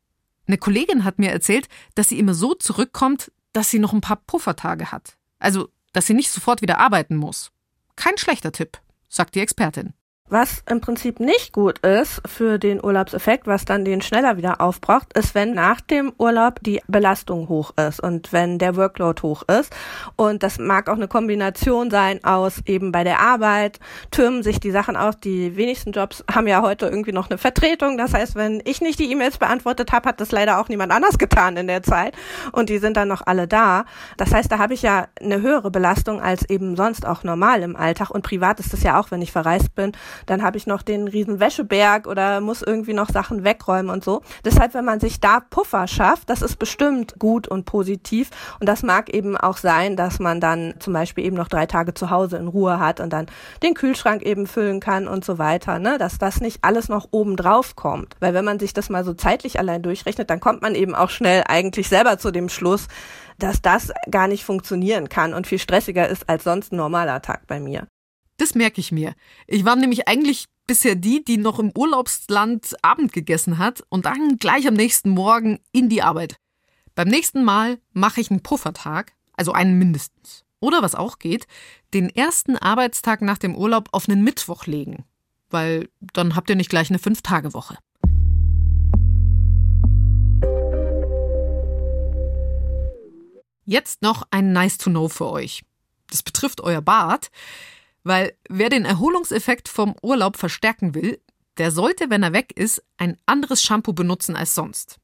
Eine 0.48 0.58
Kollegin 0.58 1.06
hat 1.06 1.18
mir 1.18 1.32
erzählt, 1.32 1.70
dass 1.96 2.10
sie 2.10 2.20
immer 2.20 2.34
so 2.34 2.54
zurückkommt, 2.54 3.32
dass 3.54 3.72
sie 3.72 3.80
noch 3.80 3.94
ein 3.94 4.02
paar 4.02 4.18
Puffertage 4.18 4.92
hat. 4.92 5.18
Also, 5.40 5.70
dass 5.94 6.08
sie 6.08 6.14
nicht 6.14 6.30
sofort 6.30 6.62
wieder 6.62 6.78
arbeiten 6.80 7.16
muss. 7.16 7.52
Kein 7.96 8.18
schlechter 8.18 8.52
Tipp, 8.52 8.80
sagt 9.08 9.36
die 9.36 9.40
Expertin. 9.40 9.94
Was 10.28 10.64
im 10.68 10.82
Prinzip 10.82 11.20
nicht 11.20 11.54
gut 11.54 11.78
ist 11.86 12.20
für 12.26 12.58
den 12.58 12.84
Urlaubseffekt, 12.84 13.46
was 13.46 13.64
dann 13.64 13.86
den 13.86 14.02
schneller 14.02 14.38
wieder 14.38 14.60
aufbraucht, 14.60 15.16
ist, 15.16 15.36
wenn 15.36 15.54
nach 15.54 15.82
dem 15.82 16.14
Urlaub 16.18 16.60
die 16.64 16.82
Belastung 16.88 17.48
hoch 17.48 17.74
ist 17.78 18.00
und 18.00 18.34
wenn 18.34 18.58
der 18.58 18.76
Workload 18.76 19.22
hoch 19.22 19.44
ist. 19.44 19.72
Und 20.16 20.42
das 20.42 20.58
mag 20.58 20.90
auch 20.90 20.96
eine 20.96 21.08
Kombination 21.08 21.92
sein 21.92 22.24
aus 22.24 22.64
eben 22.66 22.92
bei 22.92 23.04
der 23.04 23.20
Arbeit, 23.20 23.80
türmen 24.10 24.42
sich 24.42 24.60
die 24.60 24.72
Sachen 24.72 24.98
aus. 24.98 25.20
Die 25.20 25.56
wenigsten 25.58 25.92
Jobs 25.92 26.24
haben 26.34 26.48
ja 26.48 26.64
heute 26.64 26.88
irgendwie 26.88 27.12
noch 27.12 27.30
eine 27.30 27.38
Vertretung. 27.38 28.00
Das 28.00 28.16
heißt, 28.16 28.34
wenn 28.34 28.64
ich 28.66 28.82
nicht 28.82 28.98
die 28.98 29.12
E-Mails 29.12 29.38
beantwortet 29.38 29.92
habe, 29.92 30.10
hat 30.10 30.20
das 30.20 30.32
leider 30.32 30.60
auch 30.60 30.70
niemand 30.70 30.92
anders 30.92 31.20
getan 31.20 31.56
in 31.56 31.68
der 31.68 31.84
Zeit. 31.84 32.16
Und 32.52 32.70
die 32.70 32.80
sind 32.80 32.98
dann 32.98 33.10
noch 33.10 33.22
alle 33.28 33.48
da. 33.48 33.86
Das 34.18 34.34
heißt, 34.34 34.52
da 34.52 34.58
habe 34.58 34.74
ich 34.74 34.82
ja 34.82 35.08
eine 35.22 35.44
höhere 35.44 35.70
Belastung 35.70 36.20
als 36.20 36.50
eben 36.50 36.76
sonst 36.76 37.06
auch 37.06 37.24
normal 37.24 37.62
im 37.62 37.76
Alltag. 37.76 38.10
Und 38.10 38.24
privat 38.24 38.60
ist 38.60 38.74
das 38.74 38.82
ja 38.82 39.00
auch, 39.00 39.12
wenn 39.12 39.22
ich 39.22 39.32
verreist 39.32 39.76
bin 39.76 39.92
dann 40.26 40.44
habe 40.44 40.58
ich 40.58 40.68
noch 40.68 40.82
den 40.82 41.08
riesen 41.08 41.40
Wäscheberg 41.40 42.08
oder 42.08 42.42
muss 42.42 42.62
irgendwie 42.62 42.94
noch 42.94 43.10
Sachen 43.10 43.44
wegräumen 43.44 43.90
und 43.90 44.04
so. 44.04 44.22
Deshalb, 44.44 44.74
wenn 44.74 44.86
man 44.86 45.00
sich 45.00 45.20
da 45.20 45.40
Puffer 45.40 45.88
schafft, 45.88 46.30
das 46.30 46.42
ist 46.42 46.58
bestimmt 46.58 47.20
gut 47.20 47.48
und 47.48 47.66
positiv. 47.66 48.30
Und 48.60 48.68
das 48.68 48.84
mag 48.84 49.14
eben 49.14 49.38
auch 49.38 49.58
sein, 49.58 49.96
dass 49.96 50.20
man 50.20 50.40
dann 50.40 50.76
zum 50.80 50.94
Beispiel 50.94 51.26
eben 51.26 51.36
noch 51.36 51.48
drei 51.48 51.66
Tage 51.66 51.94
zu 51.94 52.10
Hause 52.10 52.38
in 52.38 52.48
Ruhe 52.48 52.80
hat 52.80 53.00
und 53.00 53.12
dann 53.12 53.28
den 53.64 53.74
Kühlschrank 53.74 54.22
eben 54.22 54.48
füllen 54.48 54.80
kann 54.80 55.08
und 55.08 55.26
so 55.26 55.38
weiter, 55.38 55.80
ne? 55.80 55.98
Dass 55.98 56.18
das 56.18 56.42
nicht 56.42 56.60
alles 56.62 56.90
noch 56.90 57.08
oben 57.12 57.36
drauf 57.36 57.76
kommt. 57.76 58.16
Weil 58.20 58.34
wenn 58.34 58.46
man 58.46 58.60
sich 58.60 58.74
das 58.74 58.90
mal 58.90 59.04
so 59.04 59.14
zeitlich 59.14 59.60
allein 59.60 59.82
durchrechnet, 59.82 60.30
dann 60.30 60.40
kommt 60.40 60.62
man 60.62 60.76
eben 60.76 60.96
auch 60.96 61.10
schnell 61.10 61.44
eigentlich 61.48 61.90
selber 61.90 62.18
zu 62.18 62.32
dem 62.32 62.50
Schluss, 62.50 62.88
dass 63.40 63.62
das 63.62 63.92
gar 64.10 64.28
nicht 64.28 64.46
funktionieren 64.46 65.10
kann 65.10 65.34
und 65.34 65.48
viel 65.48 65.60
stressiger 65.60 66.08
ist 66.08 66.30
als 66.30 66.44
sonst 66.44 66.72
ein 66.72 66.78
normaler 66.78 67.22
Tag 67.22 67.48
bei 67.48 67.60
mir. 67.60 67.88
Das 68.38 68.54
merke 68.54 68.82
ich 68.82 68.92
mir. 68.92 69.16
Ich 69.48 69.64
war 69.64 69.76
nämlich 69.76 70.08
eigentlich 70.08 70.46
bisher 70.68 70.96
die, 70.96 71.24
die 71.24 71.38
noch 71.38 71.60
im 71.60 71.72
Urlaubsland 71.76 72.76
Abend 72.82 73.14
gegessen 73.14 73.58
hat 73.58 73.84
und 73.90 74.06
dann 74.06 74.38
gleich 74.38 74.68
am 74.68 74.74
nächsten 74.74 75.10
Morgen 75.10 75.60
in 75.72 75.90
die 75.90 76.02
Arbeit. 76.02 76.38
Beim 76.96 77.08
nächsten 77.08 77.44
Mal 77.44 77.80
mache 77.94 78.22
ich 78.22 78.32
einen 78.32 78.44
Puffertag, 78.44 79.14
also 79.34 79.52
einen 79.54 79.78
mindestens. 79.78 80.44
Oder 80.60 80.82
was 80.82 80.96
auch 80.96 81.20
geht, 81.20 81.48
den 81.94 82.10
ersten 82.10 82.58
Arbeitstag 82.58 83.22
nach 83.22 83.38
dem 83.38 83.56
Urlaub 83.56 83.90
auf 83.92 84.10
einen 84.10 84.24
Mittwoch 84.24 84.66
legen. 84.66 85.06
Weil 85.50 85.90
dann 86.14 86.36
habt 86.36 86.50
ihr 86.50 86.56
nicht 86.56 86.70
gleich 86.70 86.90
eine 86.90 87.00
Fünf-Tage-Woche. 87.00 87.78
Jetzt 93.66 94.02
noch 94.02 94.24
ein 94.32 94.54
Nice 94.54 94.78
to 94.78 94.90
Know 94.90 95.08
für 95.08 95.30
euch. 95.30 95.64
Das 96.10 96.22
betrifft 96.22 96.62
euer 96.62 96.82
Bad. 96.82 97.30
Weil 98.06 98.38
wer 98.48 98.70
den 98.70 98.86
Erholungseffekt 98.86 99.68
vom 99.68 99.96
Urlaub 100.04 100.38
verstärken 100.38 100.94
will, 100.94 101.20
der 101.58 101.72
sollte, 101.72 102.12
wenn 102.12 102.22
er 102.22 102.34
weg 102.34 102.54
ist, 102.56 102.84
ein 102.98 103.18
anderes 103.26 103.64
Shampoo 103.64 103.94
benutzen 103.94 104.36
als 104.36 104.54
sonst. 104.54 105.00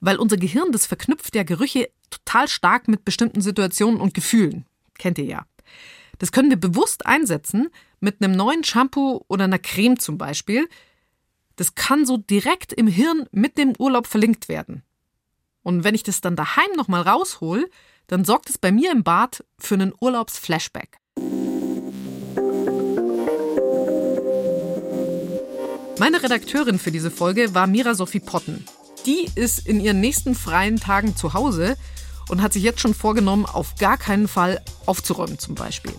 Weil 0.00 0.16
unser 0.16 0.38
Gehirn, 0.38 0.72
das 0.72 0.86
verknüpft 0.86 1.36
ja 1.36 1.42
Gerüche 1.42 1.90
total 2.08 2.48
stark 2.48 2.88
mit 2.88 3.04
bestimmten 3.04 3.42
Situationen 3.42 4.00
und 4.00 4.14
Gefühlen. 4.14 4.64
Kennt 4.96 5.18
ihr 5.18 5.26
ja. 5.26 5.46
Das 6.18 6.32
können 6.32 6.48
wir 6.48 6.56
bewusst 6.56 7.04
einsetzen 7.04 7.68
mit 8.00 8.22
einem 8.22 8.34
neuen 8.34 8.64
Shampoo 8.64 9.22
oder 9.28 9.44
einer 9.44 9.58
Creme 9.58 9.98
zum 9.98 10.16
Beispiel. 10.16 10.68
Das 11.56 11.74
kann 11.74 12.06
so 12.06 12.16
direkt 12.16 12.72
im 12.72 12.86
Hirn 12.86 13.28
mit 13.30 13.58
dem 13.58 13.74
Urlaub 13.78 14.06
verlinkt 14.06 14.48
werden. 14.48 14.82
Und 15.62 15.84
wenn 15.84 15.94
ich 15.94 16.02
das 16.02 16.22
dann 16.22 16.34
daheim 16.34 16.70
nochmal 16.76 17.02
raushol, 17.02 17.68
dann 18.06 18.24
sorgt 18.24 18.48
es 18.48 18.56
bei 18.56 18.72
mir 18.72 18.90
im 18.90 19.04
Bad 19.04 19.44
für 19.58 19.74
einen 19.74 19.92
Urlaubsflashback. 20.00 20.98
Meine 25.98 26.22
Redakteurin 26.22 26.78
für 26.78 26.90
diese 26.90 27.10
Folge 27.10 27.54
war 27.54 27.66
Mira 27.66 27.94
Sophie 27.94 28.20
Potten. 28.20 28.66
Die 29.06 29.30
ist 29.34 29.66
in 29.66 29.80
ihren 29.80 29.98
nächsten 29.98 30.34
freien 30.34 30.76
Tagen 30.76 31.16
zu 31.16 31.32
Hause 31.32 31.76
und 32.28 32.42
hat 32.42 32.52
sich 32.52 32.62
jetzt 32.62 32.80
schon 32.80 32.92
vorgenommen, 32.92 33.46
auf 33.46 33.76
gar 33.76 33.96
keinen 33.96 34.28
Fall 34.28 34.60
aufzuräumen 34.84 35.38
zum 35.38 35.54
Beispiel. 35.54 35.94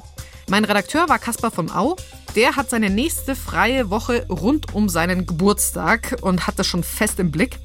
Mein 0.49 0.65
Redakteur 0.65 1.09
war 1.09 1.17
Caspar 1.17 1.49
von 1.49 1.71
Au. 1.71 1.95
Der 2.35 2.55
hat 2.55 2.69
seine 2.69 2.91
nächste 2.91 3.35
freie 3.35 3.89
Woche 3.89 4.27
rund 4.29 4.75
um 4.75 4.87
seinen 4.87 5.25
Geburtstag 5.25 6.17
und 6.21 6.45
hat 6.45 6.59
das 6.59 6.67
schon 6.67 6.83
fest 6.83 7.19
im 7.19 7.31
Blick. 7.31 7.57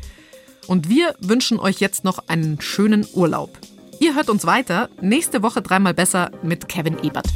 Und 0.66 0.88
wir 0.88 1.14
wünschen 1.20 1.60
euch 1.60 1.80
jetzt 1.80 2.02
noch 2.02 2.28
einen 2.28 2.62
schönen 2.62 3.06
Urlaub. 3.12 3.58
Ihr 4.00 4.14
hört 4.14 4.30
uns 4.30 4.46
weiter 4.46 4.88
nächste 5.02 5.42
Woche 5.42 5.60
dreimal 5.60 5.92
besser 5.92 6.30
mit 6.42 6.66
Kevin 6.66 6.98
Ebert. 7.04 7.26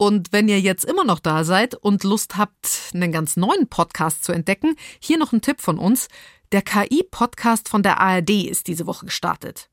Und 0.00 0.32
wenn 0.32 0.48
ihr 0.48 0.58
jetzt 0.58 0.86
immer 0.86 1.04
noch 1.04 1.18
da 1.18 1.44
seid 1.44 1.74
und 1.74 2.04
Lust 2.04 2.38
habt, 2.38 2.90
einen 2.94 3.12
ganz 3.12 3.36
neuen 3.36 3.68
Podcast 3.68 4.24
zu 4.24 4.32
entdecken, 4.32 4.76
hier 4.98 5.18
noch 5.18 5.34
ein 5.34 5.42
Tipp 5.42 5.60
von 5.60 5.78
uns. 5.78 6.08
Der 6.52 6.62
KI-Podcast 6.62 7.68
von 7.68 7.82
der 7.82 8.00
ARD 8.00 8.30
ist 8.48 8.66
diese 8.66 8.86
Woche 8.86 9.04
gestartet. 9.04 9.68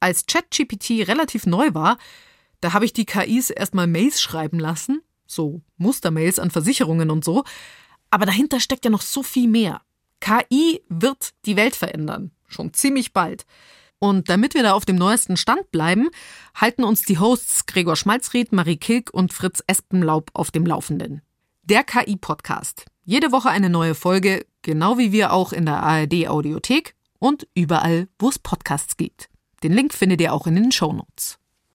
Als 0.00 0.26
ChatGPT 0.26 1.06
relativ 1.06 1.46
neu 1.46 1.74
war, 1.74 1.96
da 2.60 2.72
habe 2.72 2.86
ich 2.86 2.92
die 2.92 3.06
KIs 3.06 3.50
erstmal 3.50 3.86
Mails 3.86 4.20
schreiben 4.20 4.58
lassen, 4.58 5.00
so 5.28 5.62
Mustermails 5.76 6.40
an 6.40 6.50
Versicherungen 6.50 7.12
und 7.12 7.24
so. 7.24 7.44
Aber 8.10 8.26
dahinter 8.26 8.58
steckt 8.58 8.84
ja 8.84 8.90
noch 8.90 9.00
so 9.00 9.22
viel 9.22 9.46
mehr. 9.46 9.80
KI 10.18 10.82
wird 10.88 11.34
die 11.44 11.54
Welt 11.54 11.76
verändern. 11.76 12.32
Schon 12.48 12.74
ziemlich 12.74 13.12
bald. 13.12 13.46
Und 13.98 14.28
damit 14.28 14.54
wir 14.54 14.62
da 14.62 14.74
auf 14.74 14.84
dem 14.84 14.96
neuesten 14.96 15.36
Stand 15.36 15.70
bleiben, 15.70 16.08
halten 16.54 16.84
uns 16.84 17.02
die 17.02 17.18
Hosts 17.18 17.66
Gregor 17.66 17.96
Schmalzried, 17.96 18.52
Marie 18.52 18.76
Kilk 18.76 19.12
und 19.12 19.32
Fritz 19.32 19.62
Espenlaub 19.66 20.30
auf 20.34 20.50
dem 20.50 20.66
Laufenden. 20.66 21.22
Der 21.62 21.82
KI-Podcast. 21.82 22.84
Jede 23.04 23.32
Woche 23.32 23.50
eine 23.50 23.70
neue 23.70 23.94
Folge, 23.94 24.44
genau 24.62 24.98
wie 24.98 25.12
wir 25.12 25.32
auch 25.32 25.52
in 25.52 25.64
der 25.64 25.82
ARD 25.82 26.28
Audiothek 26.28 26.94
und 27.18 27.46
überall, 27.54 28.08
wo 28.18 28.28
es 28.28 28.38
Podcasts 28.38 28.96
gibt. 28.96 29.28
Den 29.62 29.72
Link 29.72 29.94
findet 29.94 30.20
ihr 30.20 30.32
auch 30.32 30.46
in 30.46 30.56
den 30.56 30.72
Show 30.72 30.92
Notes. 30.92 31.38